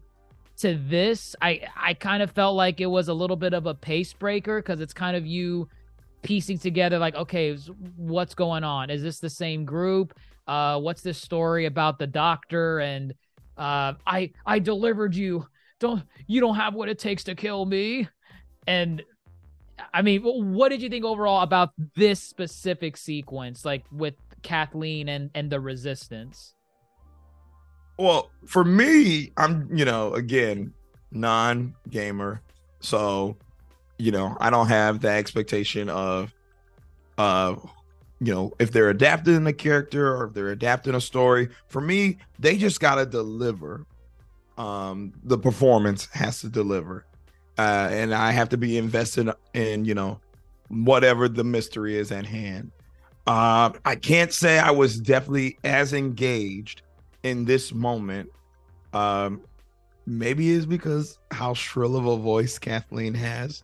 [0.59, 3.73] to this, I I kind of felt like it was a little bit of a
[3.73, 5.67] pace breaker cuz it's kind of you
[6.21, 7.55] piecing together like okay,
[7.97, 8.89] what's going on?
[8.89, 10.17] Is this the same group?
[10.47, 13.13] Uh what's this story about the doctor and
[13.57, 15.45] uh I I delivered you.
[15.79, 18.07] Don't you don't have what it takes to kill me.
[18.67, 19.03] And
[19.93, 25.29] I mean, what did you think overall about this specific sequence, like with Kathleen and
[25.33, 26.53] and the resistance?
[27.97, 30.73] Well, for me, I'm, you know, again,
[31.11, 32.41] non gamer.
[32.79, 33.37] So,
[33.99, 36.33] you know, I don't have the expectation of,
[37.17, 37.55] uh,
[38.19, 41.49] you know, if they're adapting a character or if they're adapting a story.
[41.67, 43.85] For me, they just got to deliver.
[44.57, 47.05] Um, the performance has to deliver.
[47.61, 50.19] Uh, and I have to be invested in, you know,
[50.69, 52.71] whatever the mystery is at hand.
[53.27, 56.81] Uh, I can't say I was definitely as engaged
[57.21, 58.31] in this moment.
[58.93, 59.41] Um,
[60.07, 63.63] maybe it's because how shrill of a voice Kathleen has.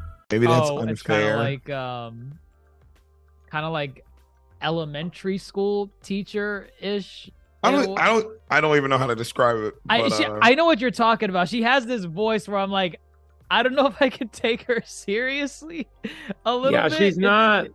[0.31, 1.33] Maybe that's oh, it's kind unfair.
[1.35, 2.39] of like um,
[3.49, 4.05] kind of like
[4.61, 7.29] elementary school teacher ish.
[7.63, 9.75] I don't, I don't, I don't even know how to describe it.
[9.87, 11.47] I she, uh, I know what you're talking about.
[11.47, 12.99] She has this voice where I'm like,
[13.51, 15.87] I don't know if I can take her seriously.
[16.45, 16.73] A little bit.
[16.73, 16.97] yeah, bit.
[16.97, 17.67] she's It's- not.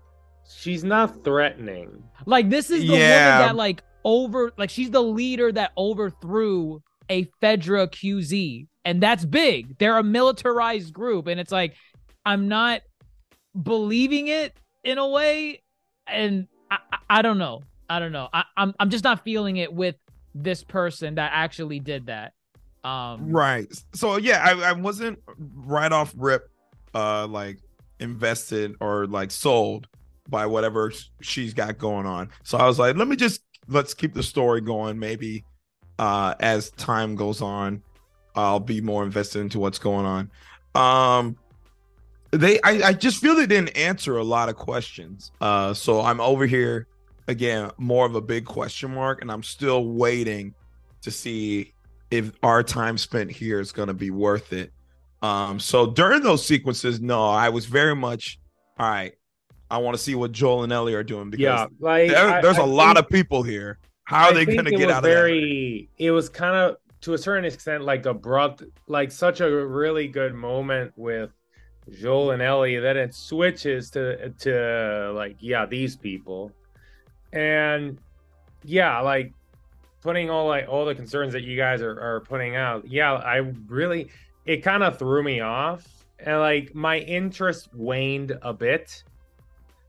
[0.49, 2.05] She's not threatening.
[2.25, 3.38] like this is the Yeah.
[3.40, 9.25] woman that like over like she's the leader that overthrew a Fedra QZ, and that's
[9.25, 9.77] big.
[9.79, 11.75] They're a militarized group, and it's like
[12.27, 12.83] I'm not
[13.62, 14.53] believing it
[14.85, 15.62] in a way,
[16.07, 17.62] and I, I, don't know.
[17.89, 18.29] I don't know.
[18.35, 19.95] I, I'm I'm just not feeling it with
[20.35, 22.33] this person that actually did that.
[22.85, 23.67] Um, right.
[23.95, 26.51] So yeah, I, I wasn't right off rip,
[26.95, 27.59] uh, like
[28.01, 29.89] invested or like sold
[30.29, 32.31] by whatever she's got going on.
[32.43, 34.99] So I was like, let me just let's keep the story going.
[34.99, 35.45] Maybe
[35.99, 37.83] uh, as time goes on,
[38.35, 40.31] I'll be more invested into what's going on.
[40.75, 41.37] Um,
[42.31, 45.31] they, I, I just feel they didn't answer a lot of questions.
[45.41, 46.87] Uh, so I'm over here
[47.29, 50.55] again, more of a big question mark, and I'm still waiting
[51.03, 51.73] to see
[52.11, 54.73] if our time spent here is going to be worth it.
[55.23, 58.39] Um, so during those sequences, no, I was very much
[58.79, 59.15] all right.
[59.71, 62.41] I want to see what Joel and Ellie are doing because Yeah, like there- I-
[62.41, 63.79] there's I a lot of people here.
[64.05, 65.87] How are I they going to get out of that?
[65.99, 70.35] It was kind of to a certain extent like abrupt, like such a really good
[70.35, 71.31] moment with
[71.90, 72.77] Joel and Ellie.
[72.79, 76.53] Then it switches to to like yeah these people,
[77.33, 77.99] and
[78.64, 79.33] yeah like
[80.03, 82.88] putting all like all the concerns that you guys are, are putting out.
[82.88, 83.37] Yeah, I
[83.68, 84.09] really
[84.44, 85.87] it kind of threw me off,
[86.18, 89.03] and like my interest waned a bit.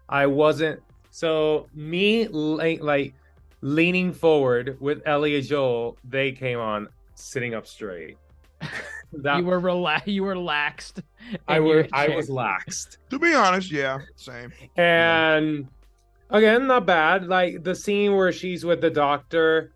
[0.09, 0.81] I wasn't
[1.11, 3.13] so me like like
[3.61, 8.17] leaning forward with Ellie and Joel, they came on sitting up straight.
[9.13, 11.03] that you were rela- you were laxed.
[11.47, 12.97] I in were I was laxed.
[13.09, 14.51] To be honest, yeah, same.
[14.75, 15.67] And
[16.29, 17.27] again, not bad.
[17.27, 19.73] Like the scene where she's with the doctor,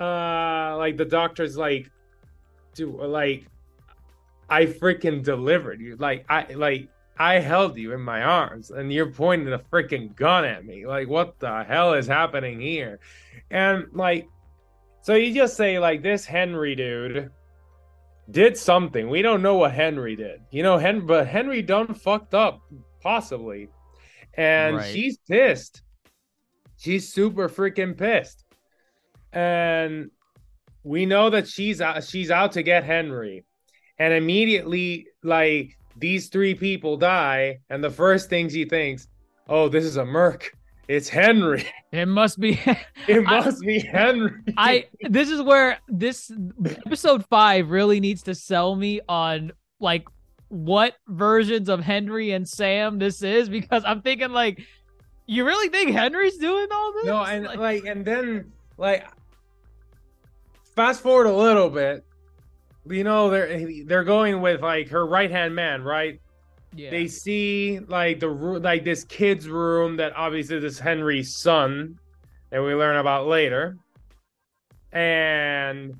[0.00, 1.90] uh like the doctor's like
[2.74, 3.46] do like
[4.48, 5.96] I freaking delivered you.
[5.96, 10.44] Like I like I held you in my arms and you're pointing a freaking gun
[10.44, 10.86] at me.
[10.86, 13.00] Like what the hell is happening here?
[13.50, 14.28] And like
[15.02, 17.30] so you just say like this Henry dude
[18.32, 19.08] did something.
[19.08, 20.40] We don't know what Henry did.
[20.50, 22.60] You know, Hen but Henry done fucked up,
[23.00, 23.68] possibly.
[24.34, 24.92] And Right.
[24.92, 25.82] she's pissed.
[26.78, 28.44] She's super freaking pissed.
[29.32, 30.10] And
[30.82, 33.44] we know that she's out, she's out to get Henry.
[33.98, 39.06] And immediately, like these three people die, and the first thing she thinks,
[39.48, 40.52] "Oh, this is a merc.
[40.88, 41.66] It's Henry.
[41.92, 42.60] It must be.
[43.08, 46.30] It I- must be Henry." I this is where this
[46.86, 50.04] episode five really needs to sell me on like
[50.48, 54.60] what versions of Henry and Sam this is because I'm thinking like
[55.26, 57.04] you really think Henry's doing all this?
[57.06, 59.06] No, and Like- like, and then like
[60.76, 62.04] fast forward a little bit.
[62.88, 66.20] You know, they're they're going with like her right hand man, right?
[66.74, 66.90] Yeah.
[66.90, 71.98] They see like the like this kid's room that obviously this Henry's son
[72.50, 73.76] that we learn about later,
[74.92, 75.94] and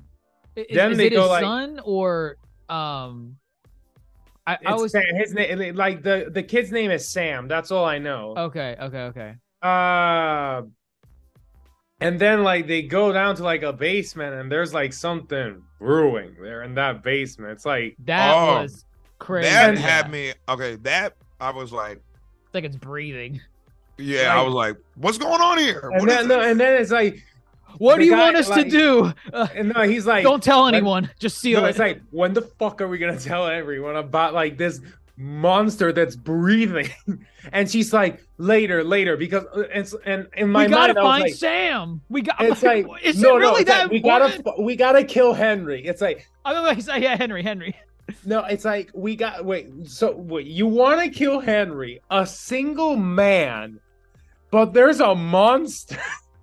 [0.55, 2.37] is, then is they it go his like- son or
[2.69, 3.37] um?
[4.45, 7.47] I, I was Sam, his name like the the kid's name is Sam.
[7.47, 8.33] That's all I know.
[8.37, 9.35] okay, okay, okay.
[9.61, 10.63] Uh
[12.01, 16.35] and then like they go down to like a basement and there's like something brewing
[16.41, 17.51] there in that basement.
[17.53, 18.83] It's like That Oh, was
[19.19, 19.49] crazy.
[19.49, 19.79] That Yeah.
[19.79, 20.75] had me okay.
[20.77, 21.99] That I was like,
[22.45, 23.41] It's like it's breathing.
[23.97, 26.81] Yeah, I was like, "What's going on here?" And What is then, no, and then
[26.81, 27.23] it's like,
[27.77, 29.13] What do you guy, want us like- to do?
[29.31, 31.09] Uh, and no, he's like, don't tell when- anyone.
[31.19, 31.71] Just seal no, it.
[31.71, 34.81] it's like, when the fuck are we gonna tell everyone about like this
[35.15, 36.89] monster that's breathing?
[37.53, 41.01] and she's like, later, later, because uh, it's and in my we gotta mind, I
[41.03, 42.01] find like, Sam.
[42.09, 42.41] We got.
[42.41, 45.33] it's like, is no, it no, really it's that like, we gotta, we gotta kill
[45.33, 45.85] Henry.
[45.85, 47.75] It's like, I was like, yeah, Henry, Henry.
[48.25, 49.69] No, it's like we got wait.
[49.87, 53.79] So wait, you want to kill Henry, a single man,
[54.51, 55.97] but there's a monster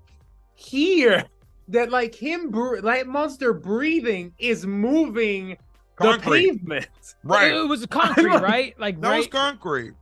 [0.54, 1.24] here
[1.68, 2.50] that like him,
[2.82, 5.56] like monster breathing is moving
[5.96, 6.52] Concrete.
[6.52, 6.88] the pavement.
[7.22, 7.52] right.
[7.52, 8.78] It was concrete, right?
[8.78, 9.30] Like That was right.
[9.30, 9.94] concrete.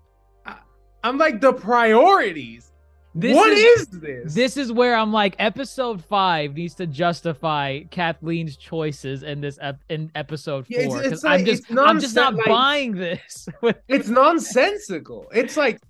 [1.04, 2.72] I'm like the priorities.
[3.14, 4.34] This what is- is, this?
[4.34, 9.80] This is where I'm like, episode five needs to justify Kathleen's choices in this ep-
[9.88, 11.02] in episode Yeah, it's- four.
[11.30, 13.48] like- I'm just, it's I'm just not like- buying this.
[13.88, 15.26] It's nonsensical.
[15.32, 15.80] It's like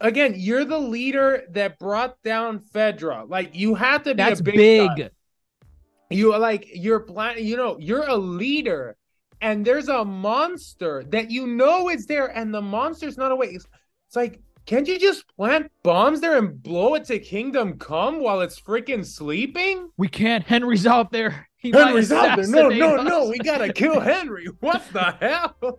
[0.00, 3.28] again, you're the leader that brought down Fedra.
[3.28, 5.10] Like you have to be that's a big, big.
[6.10, 8.96] you are like you're plan you know you're a leader
[9.40, 13.66] and there's a monster that you know is there and the monster's not away it's,
[14.08, 18.40] it's like can't you just plant bombs there and blow it to kingdom come while
[18.40, 20.44] it's freaking sleeping We can't.
[20.44, 21.48] Henry's out there.
[21.56, 23.08] He henry's out there no no us.
[23.08, 25.78] no we gotta kill henry what the hell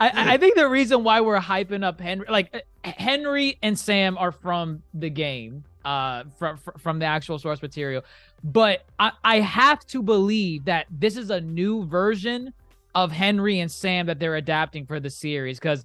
[0.00, 4.32] I, I think the reason why we're hyping up Henry, like Henry and Sam, are
[4.32, 8.02] from the game, uh, from from the actual source material.
[8.42, 12.52] But I, I have to believe that this is a new version
[12.94, 15.58] of Henry and Sam that they're adapting for the series.
[15.58, 15.84] Because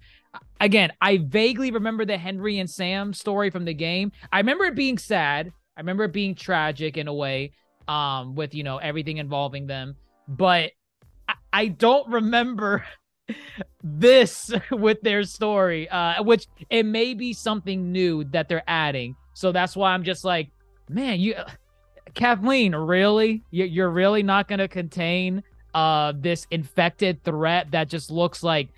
[0.60, 4.12] again, I vaguely remember the Henry and Sam story from the game.
[4.32, 5.51] I remember it being sad.
[5.76, 7.51] I remember it being tragic in a way,
[7.88, 9.95] um, with you know everything involving them.
[10.28, 10.72] But
[11.28, 12.84] I, I don't remember
[13.84, 19.16] this with their story, uh, which it may be something new that they're adding.
[19.34, 20.49] So that's why I'm just like,
[20.89, 21.36] man, you,
[22.14, 23.43] Kathleen, really?
[23.51, 25.43] You- You're really not going to contain
[25.74, 28.70] uh this infected threat that just looks like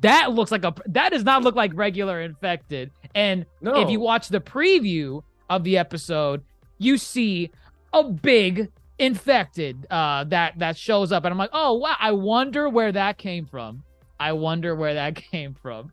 [0.00, 2.90] that looks like a that does not look like regular infected.
[3.14, 6.42] And no if you watch the preview of the episode,
[6.78, 7.50] you see
[7.92, 12.68] a big infected uh that that shows up and I'm like, "Oh, wow, I wonder
[12.68, 13.82] where that came from."
[14.20, 15.90] I wonder where that came from.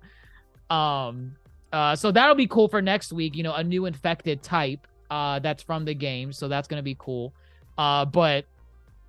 [0.69, 1.35] Um
[1.73, 5.39] uh so that'll be cool for next week, you know, a new infected type uh
[5.39, 7.33] that's from the game, so that's going to be cool.
[7.77, 8.45] Uh but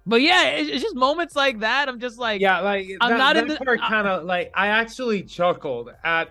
[0.07, 1.89] but yeah, it's, just moments like that.
[1.89, 4.69] I'm just like, yeah like I'm that, not in the- part kind of like i
[4.69, 6.31] actually chuckled at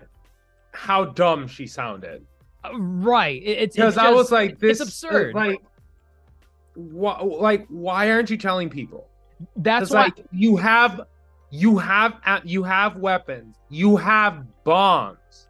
[0.72, 2.26] how dumb she sounded
[2.64, 3.42] uh, right.
[3.42, 5.34] It- it's because I was like, this absurd.
[5.34, 5.60] Like,
[6.74, 9.06] why, like, why aren't you telling people?
[9.56, 11.00] that's why like you have,
[11.50, 15.48] you have, you have weapons, you have bombs.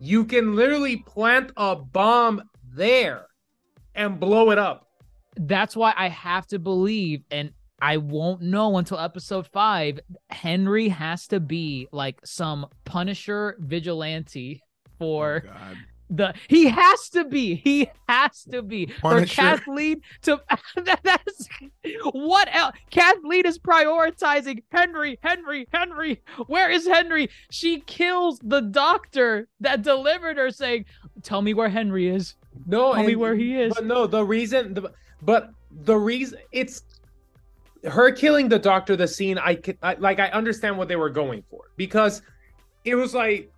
[0.00, 2.42] You can literally plant a bomb
[2.74, 3.26] there
[3.94, 4.88] and blow it up.
[5.36, 9.98] That's why I have to believe, and I won't know until episode five.
[10.30, 14.62] Henry has to be like some Punisher vigilante
[14.98, 15.76] for Oh, God.
[16.10, 16.34] the.
[16.48, 17.56] He has to be.
[17.56, 20.40] He has to be for Kathleen to.
[20.76, 21.48] that- that's
[22.12, 22.76] what else?
[22.90, 25.18] Kathleen is prioritizing Henry.
[25.22, 25.66] Henry.
[25.72, 26.22] Henry.
[26.46, 27.30] Where is Henry?
[27.50, 30.84] She kills the doctor that delivered her, saying,
[31.22, 32.34] "Tell me where Henry is."
[32.66, 33.74] No, Tell me where he is.
[33.74, 34.92] But no, the reason, the,
[35.22, 35.50] but
[35.84, 36.82] the reason it's
[37.84, 38.96] her killing the doctor.
[38.96, 42.22] The scene, I, I like, I understand what they were going for because
[42.84, 43.50] it was like,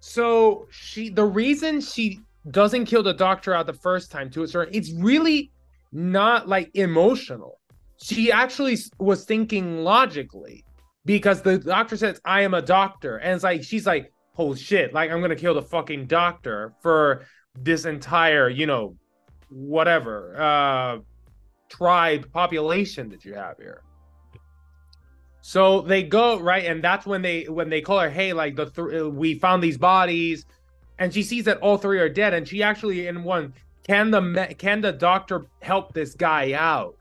[0.00, 4.48] so she, the reason she doesn't kill the doctor out the first time to a
[4.48, 5.50] certain, it's really
[5.92, 7.60] not like emotional.
[8.02, 10.64] She actually was thinking logically
[11.04, 14.94] because the doctor says, "I am a doctor," and it's like she's like, "Oh shit!"
[14.94, 17.26] Like I'm gonna kill the fucking doctor for
[17.58, 18.96] this entire, you know,
[19.50, 20.98] whatever uh
[21.68, 23.82] tribe population that you have here.
[25.42, 28.66] So they go right, and that's when they when they call her, hey, like the
[28.66, 30.44] th- we found these bodies,
[30.98, 33.54] and she sees that all three are dead, and she actually in one
[33.86, 36.96] can the me- can the doctor help this guy out?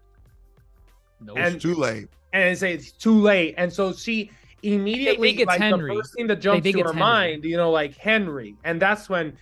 [1.20, 1.36] No.
[1.36, 2.08] And- It's too late.
[2.32, 3.56] and say it's too late.
[3.58, 4.32] And so she
[4.64, 5.94] immediately think it's like Henry.
[5.96, 7.00] the first thing that jumps to her Henry.
[7.00, 8.56] mind, you know, like Henry.
[8.64, 9.36] And that's when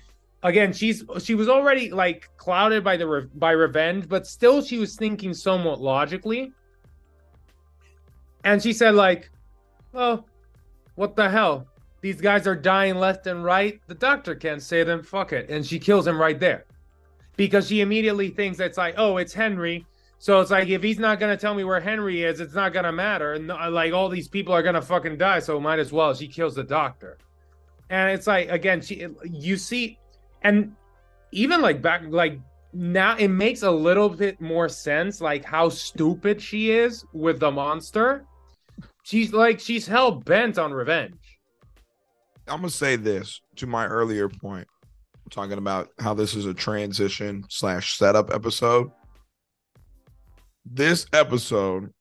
[0.43, 4.77] again she's she was already like clouded by the re- by revenge, but still she
[4.77, 6.51] was thinking somewhat logically.
[8.43, 9.29] And she said like,
[9.93, 10.23] "Oh,
[10.95, 11.67] what the hell?
[12.01, 13.81] These guys are dying left and right.
[13.87, 15.03] The doctor can't save them.
[15.03, 16.65] Fuck it." And she kills him right there.
[17.35, 19.85] Because she immediately thinks it's like, "Oh, it's Henry."
[20.19, 22.91] So it's like if he's not gonna tell me where Henry is, it's not gonna
[22.91, 25.39] matter, and uh, like all these people are gonna fucking die.
[25.39, 26.13] So might as well.
[26.13, 27.17] She kills the doctor,
[27.89, 29.99] and it's like again, she you see,
[30.47, 30.73] and
[31.33, 32.39] even like back like
[32.71, 37.51] now it makes a little bit more sense like how stupid she is with the
[37.51, 38.25] monster.
[39.03, 41.39] She's like she's hell bent on revenge.
[42.47, 44.67] I'm gonna say this to my earlier point,
[45.29, 48.89] talking about how this is a transition slash setup episode.
[50.65, 51.91] This episode,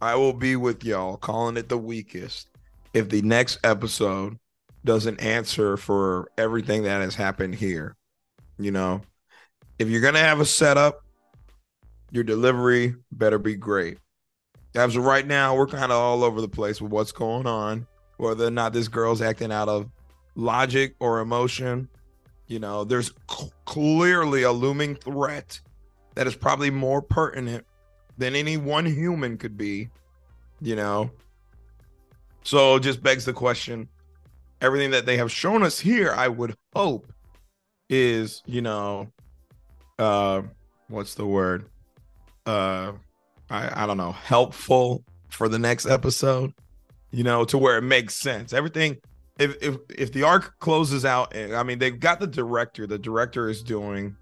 [0.00, 2.48] I will be with y'all calling it the weakest.
[2.94, 4.38] If the next episode
[4.84, 7.96] doesn't answer for everything that has happened here.
[8.58, 9.02] You know,
[9.78, 11.02] if you're gonna have a setup,
[12.10, 13.98] your delivery better be great.
[14.74, 17.86] As of right now, we're kind of all over the place with what's going on,
[18.16, 19.90] whether or not this girl's acting out of
[20.34, 21.88] logic or emotion.
[22.46, 25.60] You know, there's c- clearly a looming threat
[26.14, 27.64] that is probably more pertinent
[28.18, 29.88] than any one human could be,
[30.60, 31.10] you know.
[32.44, 33.88] So just begs the question
[34.62, 37.12] everything that they have shown us here, I would hope,
[37.90, 39.08] is, you know,
[39.98, 40.42] uh,
[40.88, 41.66] what's the word?
[42.46, 42.92] Uh,
[43.50, 46.54] I, I don't know, helpful for the next episode,
[47.10, 48.52] you know, to where it makes sense.
[48.52, 48.96] Everything,
[49.38, 52.86] if if if the arc closes out, and I mean, they've got the director.
[52.86, 54.16] The director is doing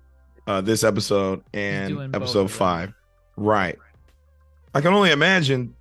[0.47, 2.93] uh this episode and episode five,
[3.36, 3.78] right?
[4.74, 5.74] I can only imagine,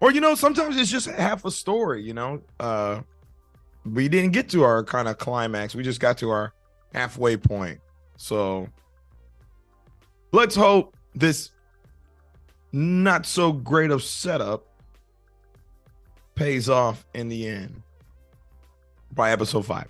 [0.00, 2.02] or you know, sometimes it's just half a story.
[2.02, 3.02] You know, uh,
[3.84, 5.74] we didn't get to our kind of climax.
[5.74, 6.52] We just got to our
[6.94, 7.80] halfway point.
[8.16, 8.68] So
[10.32, 11.50] let's hope this
[12.72, 14.66] not so great of setup
[16.34, 17.82] pays off in the end
[19.12, 19.88] by episode five.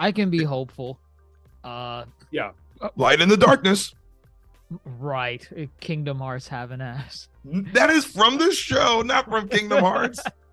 [0.00, 0.98] I can be hopeful.
[1.62, 2.50] Uh, yeah
[2.96, 3.94] Light in the darkness.
[4.98, 5.48] right.
[5.80, 7.28] Kingdom Hearts have an ass.
[7.44, 10.20] That is from the show, not from Kingdom Hearts.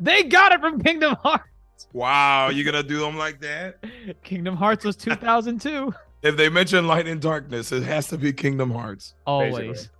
[0.00, 1.88] they got it from Kingdom Hearts.
[1.92, 3.84] wow, you gonna do them like that?
[4.22, 5.92] Kingdom Hearts was 2002.
[6.22, 9.14] If they mention light and darkness, it has to be Kingdom Hearts.
[9.26, 9.90] Always.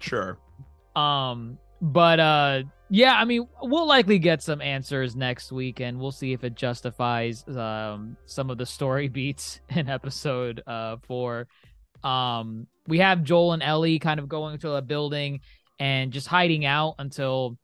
[0.00, 0.38] Sure.
[0.96, 6.10] Um, but uh, yeah, I mean, we'll likely get some answers next week, and we'll
[6.10, 11.46] see if it justifies um some of the story beats in episode uh four.
[12.02, 15.40] Um, we have Joel and Ellie kind of going to a building
[15.78, 17.56] and just hiding out until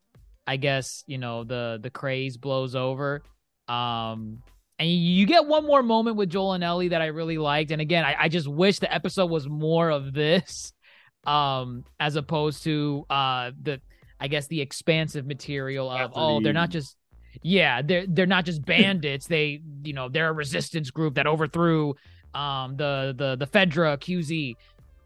[0.47, 3.23] I guess you know the the craze blows over.
[3.69, 4.43] Um,
[4.79, 7.71] and you get one more moment with Joel and Ellie that I really liked.
[7.71, 10.73] And again, I, I just wish the episode was more of this,
[11.27, 13.81] um, as opposed to uh the
[14.21, 16.97] I guess the expansive material of After oh they're not just
[17.43, 21.95] yeah they're they're not just bandits they you know they're a resistance group that overthrew
[22.35, 24.55] um the the the Fedra QZ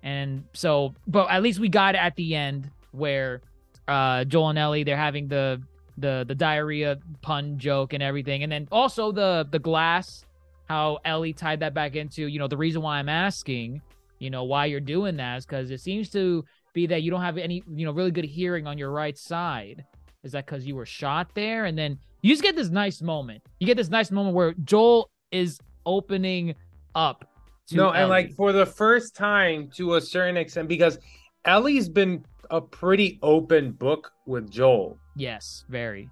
[0.04, 3.42] and so but at least we got it at the end where
[3.88, 5.60] uh Joel and Ellie they're having the
[5.98, 8.42] the the diarrhea pun joke and everything.
[8.42, 10.24] And then also the the glass
[10.68, 13.82] how Ellie tied that back into you know the reason why I'm asking
[14.18, 17.22] you know why you're doing that is because it seems to be that you don't
[17.22, 19.84] have any you know really good hearing on your right side.
[20.22, 21.64] Is that because you were shot there?
[21.64, 23.42] And then you just get this nice moment.
[23.58, 26.54] You get this nice moment where Joel is opening
[26.94, 27.24] up
[27.68, 30.98] to no and like for the first time to a certain extent because
[31.44, 34.98] ellie's been a pretty open book with joel.
[35.16, 36.08] Yes very.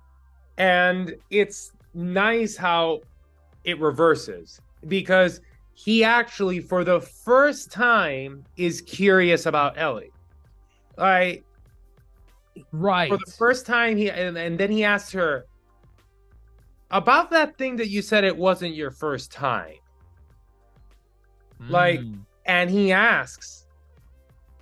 [0.57, 3.01] And it's nice how
[3.65, 5.41] it reverses because
[5.75, 10.11] he actually for the first time is curious about ellie.
[10.97, 11.45] Like
[12.73, 13.09] right.
[13.11, 15.47] for the first time he and, and then he asks her
[16.91, 19.75] about that thing that you said it wasn't your first time?
[21.69, 22.21] Like Mm.
[22.47, 23.67] and he asks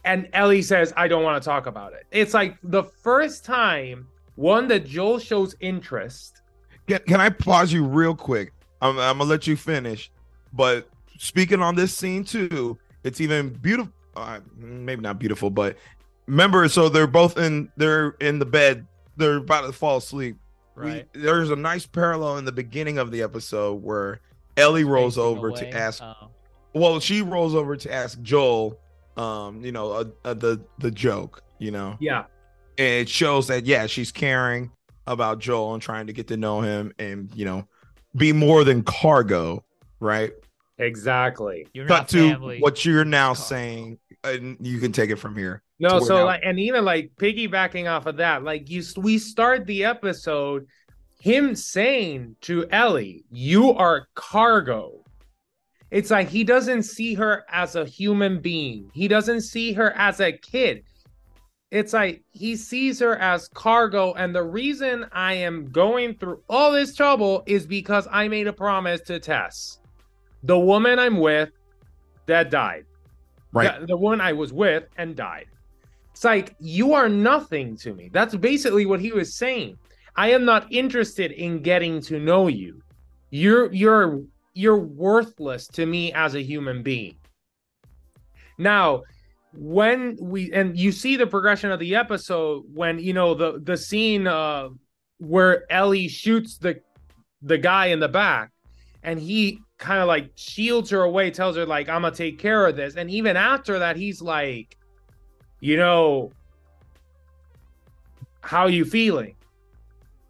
[0.06, 4.06] and ellie says i don't want to talk about it it's like the first time
[4.36, 6.40] one that joel shows interest
[6.86, 8.52] Can, can I pause you real quick?
[8.80, 10.10] I'm, I'm gonna let you finish,
[10.52, 10.88] but
[11.18, 13.92] speaking on this scene too, it's even beautiful.
[14.14, 15.76] Uh, maybe not beautiful, but
[16.28, 18.86] remember, so they're both in they're in the bed.
[19.16, 20.36] They're about to fall asleep.
[20.76, 24.20] We- right there's a nice parallel in the beginning of the episode where
[24.56, 25.60] Ellie rolls Facing over away.
[25.60, 26.02] to ask.
[26.02, 26.28] Oh.
[26.74, 28.78] Well, she rolls over to ask Joel,
[29.16, 32.24] um, you know, uh, uh, the the joke, you know, yeah.
[32.78, 34.70] And it shows that yeah she's caring
[35.06, 37.66] about joel and trying to get to know him and you know
[38.16, 39.64] be more than cargo
[40.00, 40.32] right?
[40.78, 41.66] Exactly.
[41.72, 42.60] You're cut not to family.
[42.60, 43.40] what you're now Cargo.
[43.42, 45.62] saying and you can take it from here.
[45.78, 49.66] No so now- like and even like piggybacking off of that like you we start
[49.66, 50.66] the episode
[51.20, 55.02] him saying to ellie you are cargo
[55.90, 60.20] it's like he doesn't see her as a human being he doesn't see her as
[60.20, 60.82] a kid
[61.70, 66.72] it's like he sees her as cargo and the reason i am going through all
[66.72, 69.78] this trouble is because i made a promise to tess
[70.46, 71.50] the woman I'm with
[72.26, 72.84] that died.
[73.52, 73.80] Right.
[73.80, 75.46] The, the one I was with and died.
[76.12, 78.10] It's like you are nothing to me.
[78.12, 79.76] That's basically what he was saying.
[80.14, 82.80] I am not interested in getting to know you.
[83.30, 84.22] You're you're
[84.56, 87.14] you're worthless to me as a human being.
[88.56, 89.02] Now,
[89.52, 93.76] when we and you see the progression of the episode when you know the the
[93.76, 94.68] scene uh
[95.18, 96.80] where Ellie shoots the
[97.42, 98.50] the guy in the back
[99.02, 102.66] and he kind of like shields her away tells her like I'm gonna take care
[102.66, 104.76] of this and even after that he's like
[105.60, 106.32] you know
[108.42, 109.36] how you feeling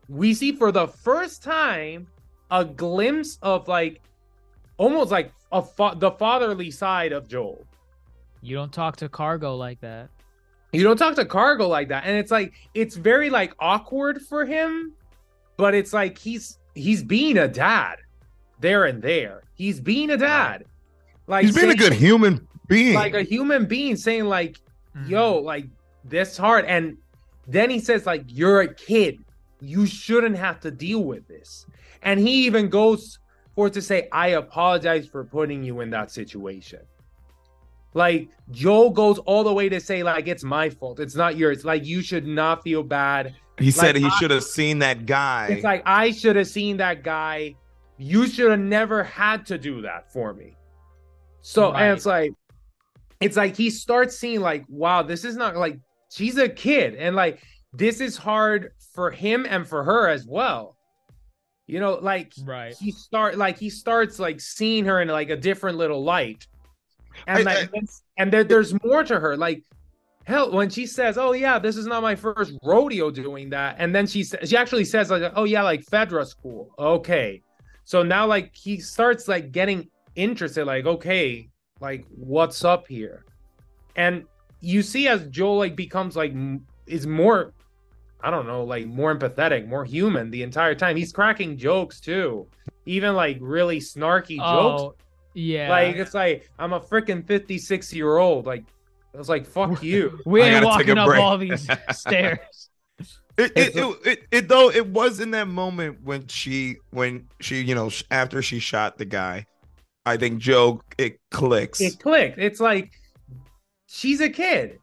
[0.09, 2.07] we see for the first time
[2.53, 4.01] a glimpse of like
[4.79, 7.65] almost like a fa- the fatherly side of Joel.
[8.43, 10.11] You don't talk to cargo like that.
[10.73, 12.05] you don't talk to cargo like that.
[12.07, 14.93] And it's like it's very like awkward for him
[15.57, 17.97] but it's like he's he's being a dad
[18.61, 19.43] there and there.
[19.55, 20.65] He's being a dad.
[21.27, 22.95] Like He's being a good human being.
[22.95, 24.59] like a human being saying like
[24.97, 25.11] Mm-hmm.
[25.11, 25.67] yo like
[26.05, 26.65] this hard.
[26.67, 26.97] And
[27.47, 29.19] then he says like you're a kid.
[29.61, 31.67] You shouldn't have to deal with this.
[32.03, 33.19] And he even goes
[33.57, 36.81] for to say i apologize for putting you in that situation.
[37.95, 41.01] Like joel goes all the way to say like it's my fault.
[41.01, 41.65] It's not yours.
[41.65, 43.35] Like you should not feel bad.
[43.59, 45.49] He said he should have seen that guy.
[45.51, 47.57] it's like i should have seen that guy.
[47.97, 50.55] You should have never had to do that for me.
[51.41, 51.85] So Right.
[51.85, 52.33] and it's like
[53.21, 55.79] it's like he starts seeing like wow this is not like
[56.11, 56.95] she's a kid.
[56.97, 57.41] And like
[57.73, 60.76] this is hard for him and for her as well
[61.67, 62.75] you know like Right.
[62.77, 66.47] he start like he starts like seeing her in like a different little light.
[67.27, 67.71] And I- like
[68.19, 69.37] and there, there's more to her.
[69.37, 69.63] Like
[70.25, 73.95] hell when she says oh yeah this is not my first rodeo doing that and
[73.95, 76.75] then she says she actually says like oh yeah like fedra school.
[76.79, 77.43] Okay.
[77.85, 81.49] So now like he starts like getting interested like okay
[81.81, 83.25] like what's up here?
[83.97, 84.25] And
[84.61, 87.53] you see as joel like becomes like m- is more
[88.21, 92.47] i don't know like more empathetic more human the entire time he's cracking jokes too
[92.87, 94.95] even like really snarky oh, jokes Oh,
[95.35, 95.69] yeah.
[95.71, 98.65] like it's like i'm a freaking 56 year old like
[99.15, 101.21] it's like fuck you we I ain't walking up break.
[101.21, 102.71] all these stairs.
[103.39, 107.61] It, it, it, it, it though it was in that moment when she when she
[107.63, 109.45] you know after she shot the guy,
[110.07, 111.81] I think Joe it clicks.
[111.83, 112.93] it clicked it's like
[113.89, 114.79] she's a kid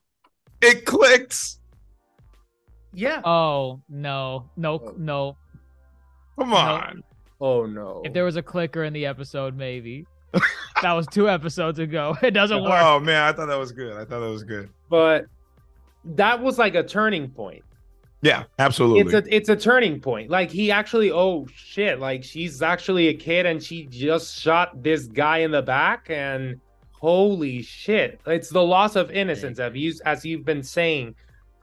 [0.62, 1.60] It clicks.
[2.94, 4.94] Yeah Oh no, no, Oh.
[4.98, 5.38] no.
[6.38, 7.04] Come on.
[7.42, 10.06] oh no If there was a clicker in the episode, maybe.
[10.82, 12.18] that was two episodes ago.
[12.24, 12.82] It doesn't oh, work.
[12.82, 13.94] Oh man, I thought that was good.
[13.94, 14.70] I thought that was good.
[14.90, 15.26] but
[16.06, 17.64] that was like a turning point
[18.22, 19.02] Yeah, absolutely.
[19.02, 23.14] it's a it's a turning point like he actually oh shit like she's actually a
[23.14, 26.60] kid and she just shot this guy in the back and
[26.92, 31.16] holy shit it's the loss of innocence as you as you've been saying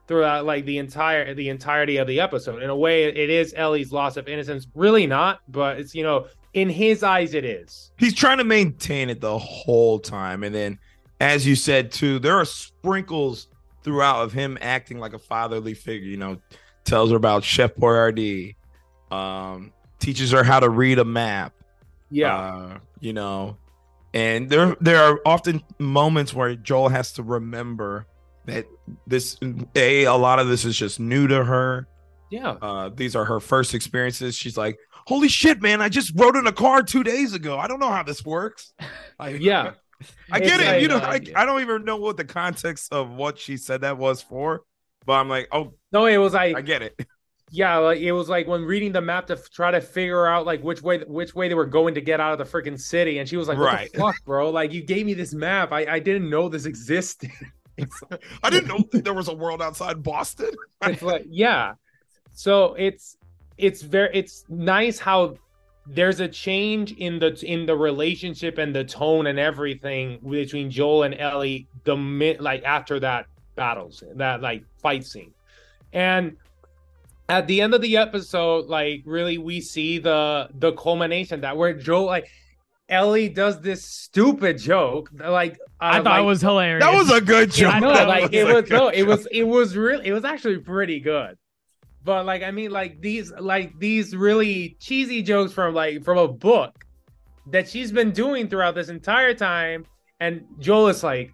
[0.07, 3.91] throughout like the entire the entirety of the episode in a way it is ellie's
[3.91, 8.15] loss of innocence really not but it's you know in his eyes it is He's
[8.15, 10.79] trying to maintain it the whole time, and then,
[11.19, 13.47] as you said too, there are sprinkles
[13.83, 16.09] throughout of him acting like a fatherly figure.
[16.09, 16.41] You know,
[16.83, 18.55] tells her about Chef Boyardee,
[19.11, 21.53] um, teaches her how to read a map.
[22.09, 23.55] yeah uh, you know,
[24.15, 28.07] and there there are often moments where Joel has to remember
[28.45, 28.65] that
[29.07, 29.37] this
[29.75, 31.87] a a lot of this is just new to her.
[32.31, 34.35] yeah Uh, these are her first experiences.
[34.35, 34.77] She's like,
[35.07, 35.81] "Holy shit, man!
[35.81, 37.57] I just rode in a car two days ago.
[37.57, 38.73] I don't know how this works."
[39.19, 39.73] Like, yeah
[40.31, 40.67] I get It's it.
[40.67, 41.21] like- you know, no I.
[41.35, 44.61] I don't even know what the context of what she said that was for,
[45.05, 46.95] but I'm like, oh, no it was like I get it.
[47.53, 50.45] Yeah, like it was like when reading the map to f- try to figure out
[50.45, 53.17] like which way which way they were going to get out of the freaking city,
[53.19, 53.91] and she was like, "What Right.
[53.91, 54.49] the fuck, bro?
[54.51, 57.29] Like you gave me this map, I I didn't know this existed."
[57.77, 58.01] it's,
[58.43, 60.51] I didn't know there was a world outside Boston.
[61.01, 61.73] like yeah,
[62.33, 63.17] so it's
[63.57, 65.35] it's very it's nice how
[65.87, 71.03] there's a change in the in the relationship and the tone and everything between Joel
[71.03, 71.95] and Ellie the
[72.39, 75.33] like after that battles that like fight scene,
[75.93, 76.37] and
[77.29, 81.73] at the end of the episode, like really we see the the culmination that where
[81.73, 82.29] Joel like
[82.91, 86.83] Ellie does this stupid joke like I thought like, it was hilarious.
[86.83, 87.73] That was a good joke.
[87.73, 90.25] I know, That like it was good no, it was it was really it was
[90.25, 91.37] actually pretty good.
[92.03, 96.27] But like I mean, like these like these really cheesy jokes from like from a
[96.27, 96.85] book
[97.47, 99.85] that she's been doing throughout this entire time,
[100.19, 101.31] and Joel is like,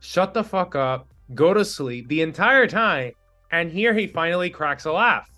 [0.00, 3.12] "Shut the fuck up, go to sleep." The entire time,
[3.50, 5.28] and here he finally cracks a laugh.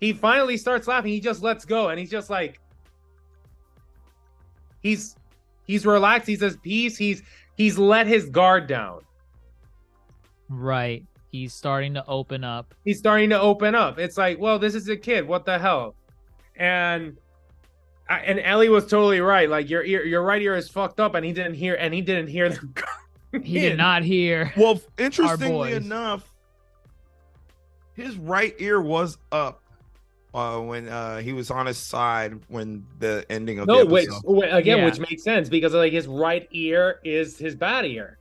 [0.00, 1.12] He finally starts laughing.
[1.12, 2.58] He just lets go, and he's just like,
[4.82, 5.16] he's
[5.64, 6.26] He's relaxed.
[6.28, 6.96] He's at peace.
[6.96, 7.22] He's
[7.56, 9.02] he's let his guard down.
[10.48, 11.04] Right.
[11.30, 12.74] He's starting to open up.
[12.84, 13.98] He's starting to open up.
[13.98, 15.26] It's like, well, this is a kid.
[15.26, 15.94] What the hell?
[16.56, 17.16] And
[18.08, 19.48] I- and Ellie was totally right.
[19.48, 22.02] Like your ear, your right ear is fucked up, and he didn't hear, and he
[22.02, 22.74] didn't hear them.
[23.42, 24.52] He did not hear.
[24.58, 26.30] Well, interestingly enough,
[27.94, 29.61] his right ear was up
[30.34, 34.04] uh, when uh, he was on his side when the ending of No, the which
[34.08, 34.40] episode.
[34.48, 34.84] wh- again, Yeah.
[34.86, 38.18] which makes sense because like his right ear is his bad ear.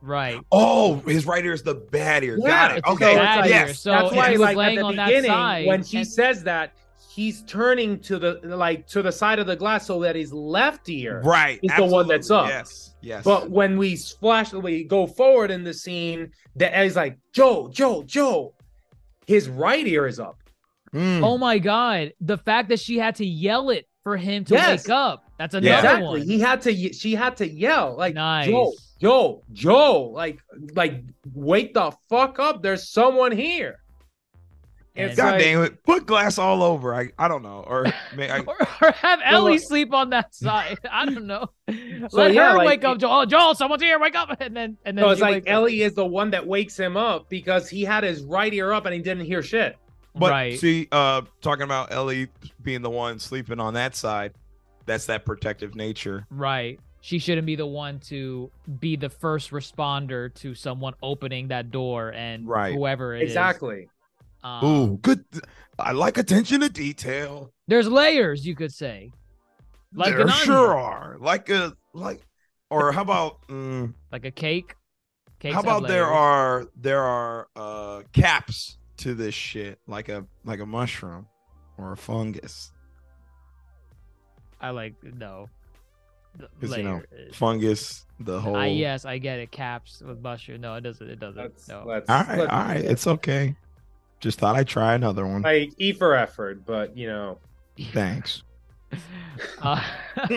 [0.00, 0.38] Right.
[0.52, 2.38] Oh, his right ear is the bad ear.
[2.38, 2.84] Got it.
[2.86, 3.16] Okay.
[3.16, 3.50] bad ear.
[3.50, 3.80] yes.
[3.80, 5.98] So That's why, he was like laying at the on that beginning, side, when she
[5.98, 6.72] and- says that,
[7.10, 10.88] he's turning to the like to the side of the glass so that his left
[10.88, 11.58] ear Right.
[11.64, 12.46] is the one that's up.
[12.48, 12.94] Yes.
[13.00, 13.24] Yes.
[13.24, 18.02] But when we flash, we go forward in the scene, that Ellie's like, Joe, Joe,
[18.04, 18.54] Joe.
[19.26, 20.38] His right ear is up.
[20.94, 21.22] Mm.
[21.22, 24.84] Oh my god, the fact that she had to yell it for him to Yes.
[24.84, 25.24] wake up.
[25.38, 25.76] That's another Yeah.
[25.78, 26.06] exactly.
[26.20, 26.22] one.
[26.22, 26.92] He had to.
[26.92, 28.48] She had to yell like, Nice.
[28.48, 30.10] Joe, Joe, Joe.
[30.14, 30.38] Like,
[30.74, 32.62] like, wake the fuck up.
[32.62, 33.76] There's someone here.
[34.96, 35.84] And- God like- damn it.
[35.84, 36.92] Put glass all over.
[36.92, 37.62] I, I don't know.
[37.64, 37.86] Or
[38.16, 40.78] may I, or, or have Ellie look- sleep on that side.
[40.90, 41.46] I don't know.
[42.10, 42.96] So, Let yeah, her like, wake up.
[42.96, 43.98] it- Joel, oh, Joel, someone's here.
[43.98, 44.34] Wake up!
[44.40, 45.52] And then and then No, it's like wakes up.
[45.52, 48.86] Ellie is the one that wakes him up because he had his right ear up
[48.86, 49.76] and he didn't hear shit.
[50.18, 50.58] But right.
[50.58, 52.28] see, uh, talking about Ellie
[52.62, 54.32] being the one sleeping on that side,
[54.86, 56.26] that's that protective nature.
[56.30, 56.80] Right.
[57.00, 58.50] She shouldn't be the one to
[58.80, 62.74] be the first responder to someone opening that door and Right.
[62.74, 63.30] whoever it is.
[63.30, 63.88] Exactly.
[64.42, 65.24] Um, Ooh, good.
[65.78, 67.52] I like attention to detail.
[67.66, 69.12] There's layers, you could say.
[69.94, 71.16] Like there sure are.
[71.20, 72.20] Like a like,
[72.70, 73.46] or how about?
[73.48, 74.74] mm, Like a cake.
[75.40, 80.24] Cakes how have about there are there are uh caps to this shit, like a
[80.44, 81.26] like a mushroom
[81.76, 82.72] or a fungus.
[84.60, 85.48] I like no.
[86.36, 88.54] The 'Cause, you know, Fungus, the whole.
[88.54, 89.50] I yes, I get it.
[89.50, 90.60] Caps with mushroom.
[90.60, 91.08] No, it doesn't.
[91.08, 91.42] It doesn't.
[91.42, 91.82] Let's, no.
[91.86, 93.56] let's, All right, let's- all right, it's okay.
[94.20, 95.42] Just thought I'd try another one.
[95.42, 97.38] like E for effort, but you know,
[97.92, 98.42] Thanks.
[99.62, 99.80] Uh,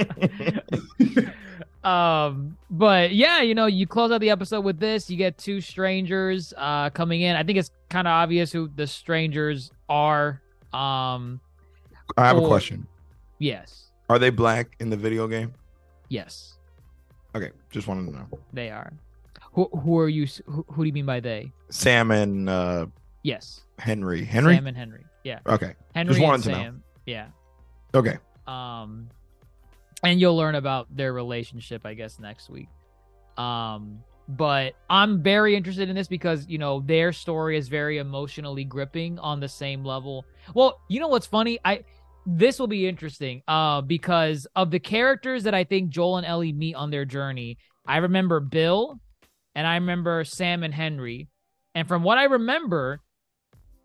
[1.83, 5.09] um, but yeah, you know, you close out the episode with this.
[5.09, 7.35] You get two strangers uh coming in.
[7.35, 10.41] I think it's kind of obvious who the strangers are.
[10.73, 11.39] Um,
[12.17, 12.87] I have a question.
[13.39, 15.53] yes, Are they black in the video game?
[16.09, 16.57] yes,
[17.33, 18.27] Okay, just wanted to know.
[18.53, 18.91] they are.
[19.53, 20.27] Who who are you?
[20.45, 21.51] Who, who do you mean by they?
[21.69, 22.85] Sam and uh,
[23.23, 24.23] Yes, Henry.
[24.23, 24.55] Henry.
[24.55, 25.05] Sam and Henry.
[25.23, 25.73] Yeah, Okay.
[25.93, 26.73] Henry and wanted to know.
[27.05, 27.27] Yeah.
[27.93, 28.17] Okay.
[28.47, 29.09] um
[30.03, 32.69] and you'll learn about their relationship i guess next week.
[33.37, 38.63] Um but i'm very interested in this because you know their story is very emotionally
[38.63, 40.25] gripping on the same level.
[40.53, 41.59] Well you know what's funny?
[41.65, 41.83] I
[42.25, 46.53] this will be interesting uh because of the characters that i think joel and ellie
[46.53, 48.99] meet on their journey i remember bill
[49.55, 51.27] and i remember sam and henry.
[51.73, 52.99] And from what i remember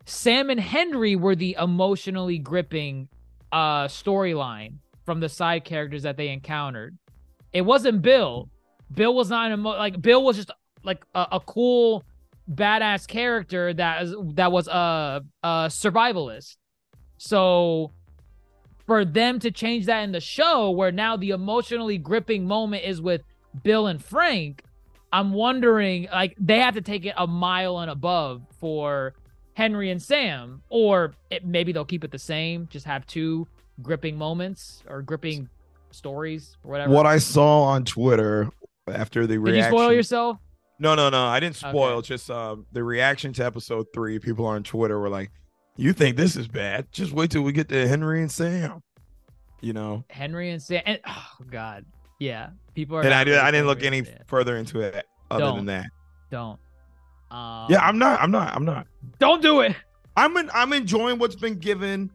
[0.05, 3.09] sam and henry were the emotionally gripping
[3.51, 4.75] uh storyline
[5.07, 6.97] from the side characters that they encountered.
[7.53, 8.49] It wasn't Bill.
[8.93, 10.51] Bill was not emo- like Bill was just
[10.83, 12.03] like a, a cool
[12.53, 16.57] badass character that is that was a, a survivalist.
[17.17, 17.93] So
[18.85, 23.01] for them to change that in the show where now the emotionally gripping moment is
[23.01, 23.21] with
[23.63, 24.61] Bill and Frank,
[25.13, 29.13] I'm wondering like they have to take it a mile and above for
[29.53, 33.47] Henry and Sam, or it, maybe they'll keep it the same, just have two
[33.81, 35.49] gripping moments or gripping
[35.91, 36.93] stories or whatever.
[36.93, 38.49] What I saw on Twitter
[38.87, 39.45] after the reaction.
[39.45, 39.73] Did reaction.
[39.73, 40.37] you spoil yourself?
[40.79, 41.25] No, no, no.
[41.25, 41.97] I didn't spoil.
[41.97, 42.07] Okay.
[42.07, 44.19] Just uh, the reaction to episode three.
[44.19, 45.31] People on Twitter were like,
[45.75, 46.87] "You think this is bad?
[46.91, 48.83] Just wait till we get to Henry and Sam."
[49.59, 50.83] You know, Henry and Sam.
[50.85, 51.83] And, oh God,
[52.19, 52.49] yeah.
[52.75, 53.01] People are.
[53.01, 53.39] and I did.
[53.39, 54.19] I didn't look any Sam.
[54.27, 55.55] further into it other Don't.
[55.57, 55.85] than that.
[56.29, 56.59] Don't.
[57.31, 58.21] Um, Yeah, I'm not.
[58.21, 58.55] I'm not.
[58.55, 58.85] I'm not.
[59.17, 59.75] Don't do it.
[60.15, 60.37] I'm.
[60.37, 62.11] In, I'm enjoying what's been given.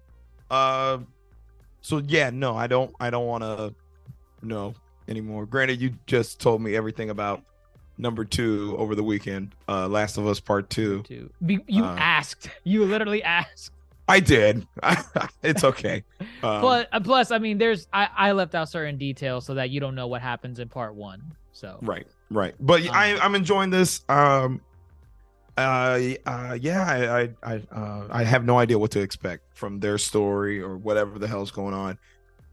[0.50, 0.98] Uh,
[1.82, 2.94] so yeah, no, I don't.
[2.98, 3.74] I don't want to
[4.42, 4.74] know
[5.08, 5.46] anymore.
[5.46, 7.42] Granted, you just told me everything about
[7.98, 9.54] number two over the weekend.
[9.68, 11.02] Uh, Last of Us Part Two.
[11.44, 12.48] Be, you Uh, asked.
[12.64, 13.72] You literally asked.
[14.08, 14.66] I did.
[15.42, 16.04] it's okay.
[16.44, 19.70] Um, but uh, plus, I mean, there's I I left out certain details so that
[19.70, 21.22] you don't know what happens in part one.
[21.52, 22.54] So Right, right.
[22.58, 24.02] But I, Um, I'm enjoying this.
[24.08, 24.60] Um,
[25.56, 29.80] uh, uh, yeah, I, I, I, uh, I have no idea what to expect from
[29.80, 31.98] their story or whatever the hell's going on.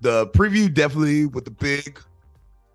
[0.02, 2.00] The preview definitely with the big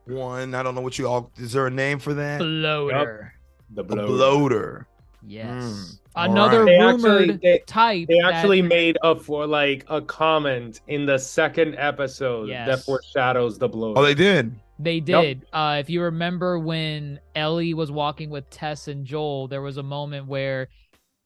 [0.07, 0.55] one.
[0.55, 1.31] I don't know what you all.
[1.37, 2.39] Is there a name for that?
[2.39, 3.35] bloater.
[3.71, 4.07] the A blow.
[4.07, 4.87] bloater.
[5.27, 5.99] Yes.
[6.15, 6.67] all Another right.
[6.67, 8.09] They actually- rumored they- type.
[8.09, 13.59] They that- actually made up for like a comment in the second episode that foreshadows
[13.59, 13.95] the blow.
[13.97, 14.55] Oh, they did.
[14.79, 15.47] They did.
[15.53, 19.83] Uh, if you remember when Ellie was walking with Tess and Joel, there was a
[19.83, 20.69] moment where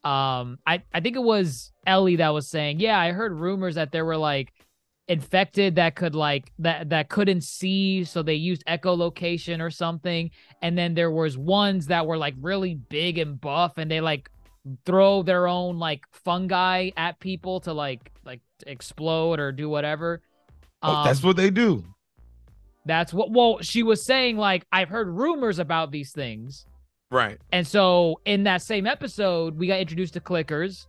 [0.05, 3.93] um I, I think it was Ellie that was saying, Yeah, I heard rumors that
[3.93, 4.53] there were like
[5.09, 10.31] infected that could like that that couldn't see, so they used echolocation or something.
[10.63, 14.31] And then there was ones that were like really big and buff and they like
[14.85, 20.23] throw their own like fungi at people to like like explode or do whatever.
[20.83, 21.85] Oh, that's Um, what they do.
[22.89, 23.31] That's what.
[23.31, 26.67] Well, she was saying like I've heard rumors about these things,
[27.11, 27.39] Right.
[27.53, 30.87] and so in that same episode, we got introduced to clickers,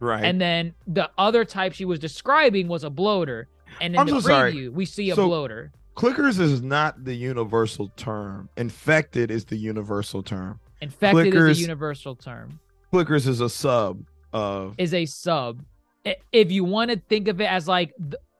[0.00, 0.24] Right.
[0.24, 3.48] and then the other type she was describing was a bloater,
[3.80, 4.54] and in I'm the so sorry.
[4.54, 5.72] preview we see a So- bloater.
[5.96, 8.50] Clickers is not the universal term.
[8.58, 10.60] Infected is the universal term.
[10.82, 12.60] Infected is clickers- a universal term.
[12.92, 15.64] Clickers is a sub of Is a sub.
[16.32, 17.94] If you want to think of it as like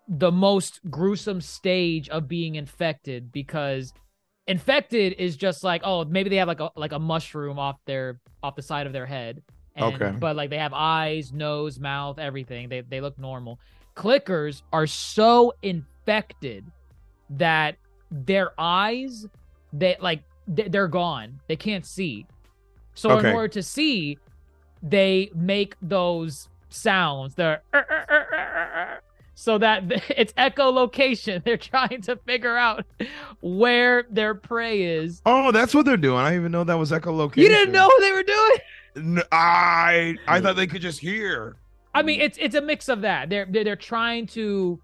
[0.09, 3.93] the, most gruesome stage of being infected, because
[4.47, 8.21] infected is just like oh maybe they have like a like a mushroom off their
[8.45, 9.43] off the side of their head.
[9.75, 10.17] And, Okay.
[10.19, 12.69] but like they have eyes nose mouth everything.
[12.69, 13.59] They, they look normal.
[13.95, 16.65] Clickers are so infected
[17.31, 17.77] that
[18.11, 19.27] their eyes
[19.73, 21.41] they like they- they're gone.
[21.49, 22.25] They can't see.
[22.95, 23.29] So Okay.
[23.31, 24.17] in order to see
[24.83, 27.35] they make those sounds.
[27.35, 27.63] They're
[29.37, 29.85] so that
[30.17, 32.85] it's echolocation they're trying to figure out
[33.41, 36.19] where their prey is Oh, that's what they're doing.
[36.19, 37.37] I didn't even know that was echolocation.
[37.37, 38.59] you didn't know what they were doing
[39.31, 41.57] I I thought they could just hear.
[41.95, 43.29] I mean, it's it's a mix of that.
[43.29, 44.81] They're they're, they're trying to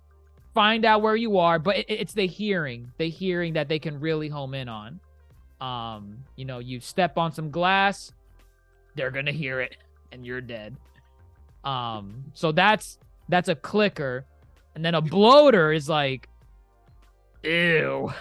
[0.55, 4.01] find out where you are, but it, it's the hearing, the hearing that they can
[4.01, 5.01] really home in on.
[5.61, 8.13] Um, you know, you step on some glass,
[8.95, 9.77] they're gonna hear it,
[10.11, 10.77] and you're dead.
[11.65, 12.99] Um, so that's
[13.29, 14.27] that's a clicker,
[14.75, 16.29] and then a bloater is like,
[17.43, 18.13] ew.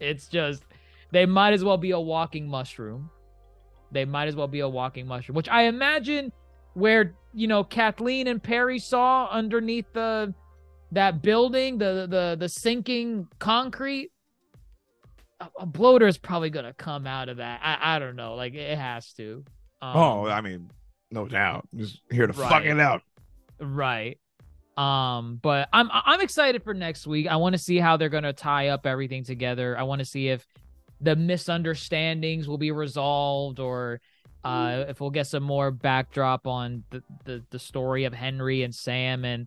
[0.00, 0.62] It's just
[1.10, 3.10] they might as well be a walking mushroom.
[3.92, 6.32] They might as well be a walking mushroom, which I imagine
[6.74, 10.34] where you know Kathleen and Perry saw underneath the
[10.92, 14.10] that building, the the the sinking concrete.
[15.40, 17.60] A, a bloater is probably gonna come out of that.
[17.62, 19.44] I I don't know, like it has to.
[19.80, 20.70] Um, oh, I mean,
[21.10, 21.68] no doubt.
[21.76, 23.02] Just here to fuck it out.
[23.60, 24.18] Right.
[24.76, 27.28] Um, but I'm I'm excited for next week.
[27.28, 29.78] I want to see how they're gonna tie up everything together.
[29.78, 30.46] I want to see if
[31.00, 34.00] the misunderstandings will be resolved or
[34.42, 38.74] uh if we'll get some more backdrop on the, the, the story of Henry and
[38.74, 39.46] Sam and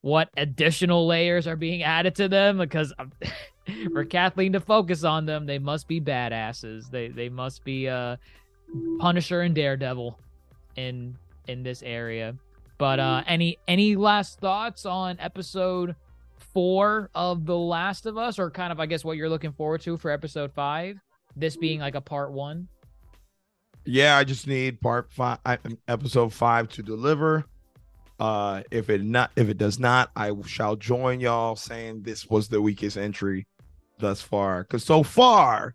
[0.00, 2.92] what additional layers are being added to them because
[3.92, 6.90] for Kathleen to focus on them, they must be badasses.
[6.90, 8.16] They they must be uh
[8.98, 10.18] Punisher and Daredevil
[10.76, 11.16] in
[11.48, 12.34] in this area.
[12.78, 15.96] But uh any any last thoughts on episode
[16.52, 19.82] four of The Last of Us, or kind of I guess what you're looking forward
[19.82, 20.98] to for episode five?
[21.36, 22.68] This being like a part one.
[23.84, 25.38] Yeah, I just need part five,
[25.86, 27.44] episode five to deliver.
[28.18, 32.48] Uh, if it not, if it does not, I shall join y'all saying this was
[32.48, 33.46] the weakest entry
[33.98, 34.62] thus far.
[34.62, 35.74] Because so far,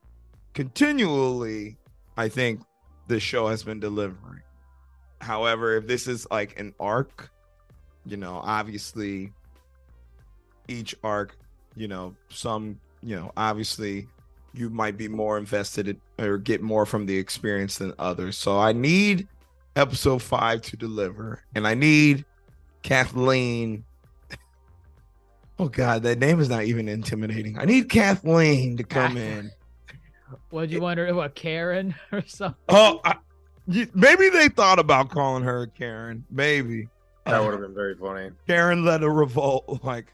[0.53, 1.77] continually,
[2.17, 2.61] I think
[3.07, 4.41] the show has been delivering.
[5.21, 7.29] However, if this is like an arc,
[8.05, 9.31] you know, obviously,
[10.67, 11.37] each arc,
[11.75, 14.07] you know, some, you know, obviously
[14.53, 18.37] you might be more invested in, or get more from the experience than others.
[18.37, 19.27] So I need
[19.75, 22.25] episode five to deliver, and I need
[22.81, 23.83] Kathleen.
[25.59, 27.59] Oh God, that name is not even intimidating.
[27.59, 29.51] I need Kathleen to come in.
[30.51, 32.57] Would you wonder what Karen or something?
[32.67, 33.15] Oh, I,
[33.93, 36.23] maybe they thought about calling her Karen.
[36.31, 36.87] Maybe
[37.25, 38.31] That would have been very funny.
[38.47, 39.83] Karen led a revolt.
[39.83, 40.13] Like,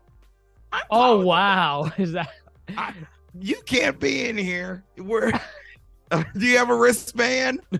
[0.71, 2.29] I'm Oh fine with wow, is that?
[2.77, 2.93] I-
[3.39, 4.83] you can't be in here.
[4.97, 5.31] Where
[6.11, 7.61] do you have a wristband?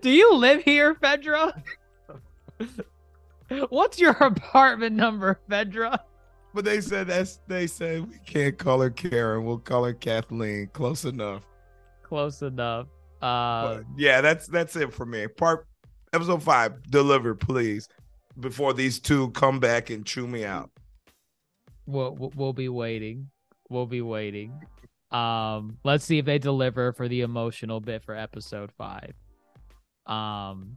[0.00, 1.62] Do you live here, Fedra?
[3.68, 5.98] What's your apartment number, Fedra?
[6.54, 9.44] But they said that's they said we can't call her Karen.
[9.44, 10.68] We'll call her Kathleen.
[10.72, 11.42] Close enough.
[12.02, 12.86] Close enough.
[13.24, 15.26] Uh, yeah, that's that's it for me.
[15.28, 15.66] Part
[16.12, 17.88] episode five delivered, please,
[18.40, 20.70] before these two come back and chew me out.
[21.86, 23.30] we'll we'll- we'll be waiting.
[23.70, 24.52] We'll be waiting.
[25.10, 29.14] Um, let's see if they deliver for the emotional bit for episode five.
[30.06, 30.76] Um,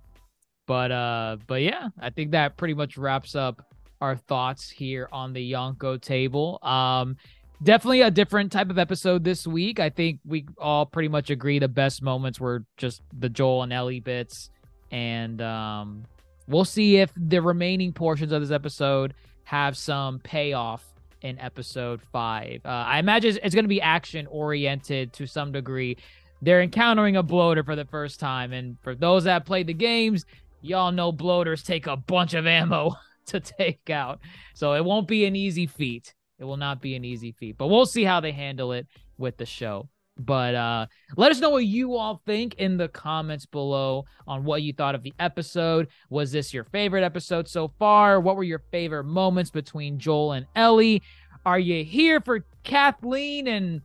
[0.67, 3.61] but uh, but yeah, I think that pretty much wraps up
[3.99, 6.59] our thoughts here on the Yonko table.
[6.61, 7.17] Um,
[7.61, 9.79] definitely a different type of episode this week.
[9.79, 13.73] I think we all pretty much agree the best moments were just the Joel and
[13.73, 14.49] Ellie bits,
[14.91, 16.03] and um,
[16.47, 20.83] we'll see if the remaining portions of this episode have some payoff
[21.21, 22.61] in episode five.
[22.65, 25.97] Uh, I imagine it's, going to be action oriented to some degree.
[26.41, 30.25] They're encountering a bloater for the first time, and for those that played the games,
[30.61, 32.95] y'all know bloaters take a bunch of ammo
[33.27, 34.19] to take out,
[34.53, 36.13] so it won't be an easy feat.
[36.39, 39.37] It will not be an easy feat, but we'll see how they handle it with
[39.37, 39.89] the show.
[40.19, 44.63] But uh, let us know what you all think in the comments below on what
[44.63, 45.87] you thought of the episode.
[46.09, 48.19] Was this your favorite episode so far?
[48.19, 51.03] What were your favorite moments between Joel and Ellie?
[51.45, 53.81] Are you here for Kathleen and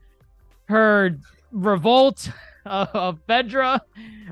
[0.67, 1.19] her
[1.51, 2.31] revolt
[2.67, 3.81] of, FEDRA?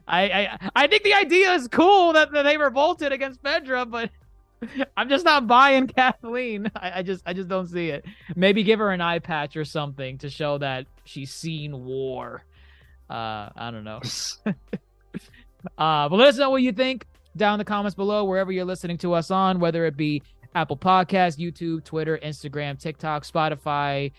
[0.09, 4.11] I, I I think the idea is cool that, that they revolted against FEDRA, but
[4.97, 6.71] I'm just not buying Kathleen.
[6.77, 8.05] I, I, just I just don't see it.
[8.37, 12.45] Maybe give her an eye patch or something to show that she's seen war.
[13.09, 14.01] Uh, I don't know.
[15.79, 17.07] uh, but let us know what you think
[17.37, 20.23] down in the comments below, wherever you're listening to us on, whether it be
[20.55, 24.13] Apple Podcast, YouTube, Twitter, Instagram, TikTok, Spotify,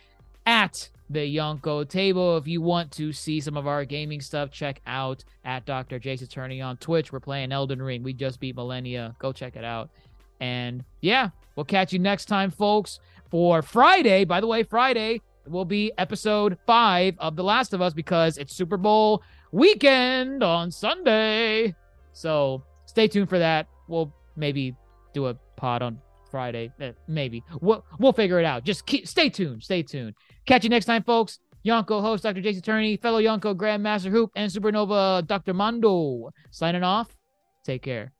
[0.46, 2.38] at the Yonko table.
[2.38, 6.00] If you want to see some of our gaming stuff, check out at Dr.
[6.00, 7.12] Jace Attorney on Twitch.
[7.12, 8.04] We're playing Elden Ring.
[8.04, 9.18] We just beat Malenia.
[9.20, 9.90] Go check it out.
[10.42, 14.26] And yeah, we'll catch you next time, folks, for Friday.
[14.26, 18.54] By the way, Friday will be episode five of The Last of Us because it's
[18.54, 21.76] Super Bowl weekend on Sunday.
[22.14, 23.68] So stay tuned for that.
[23.88, 24.76] We'll maybe
[25.14, 26.72] do a pod on Friday.
[26.80, 28.64] Eh, maybe we'll we'll figure it out.
[28.64, 29.64] Just keep stay tuned.
[29.64, 30.16] Stay tuned.
[30.46, 31.40] Catch you next time, folks.
[31.64, 32.42] Yonko host Dr.
[32.42, 35.54] Jace Attorney, fellow Yonko Grandmaster Hoop, and Supernova Dr.
[35.54, 37.16] Mondo signing off.
[37.64, 38.14] Take care.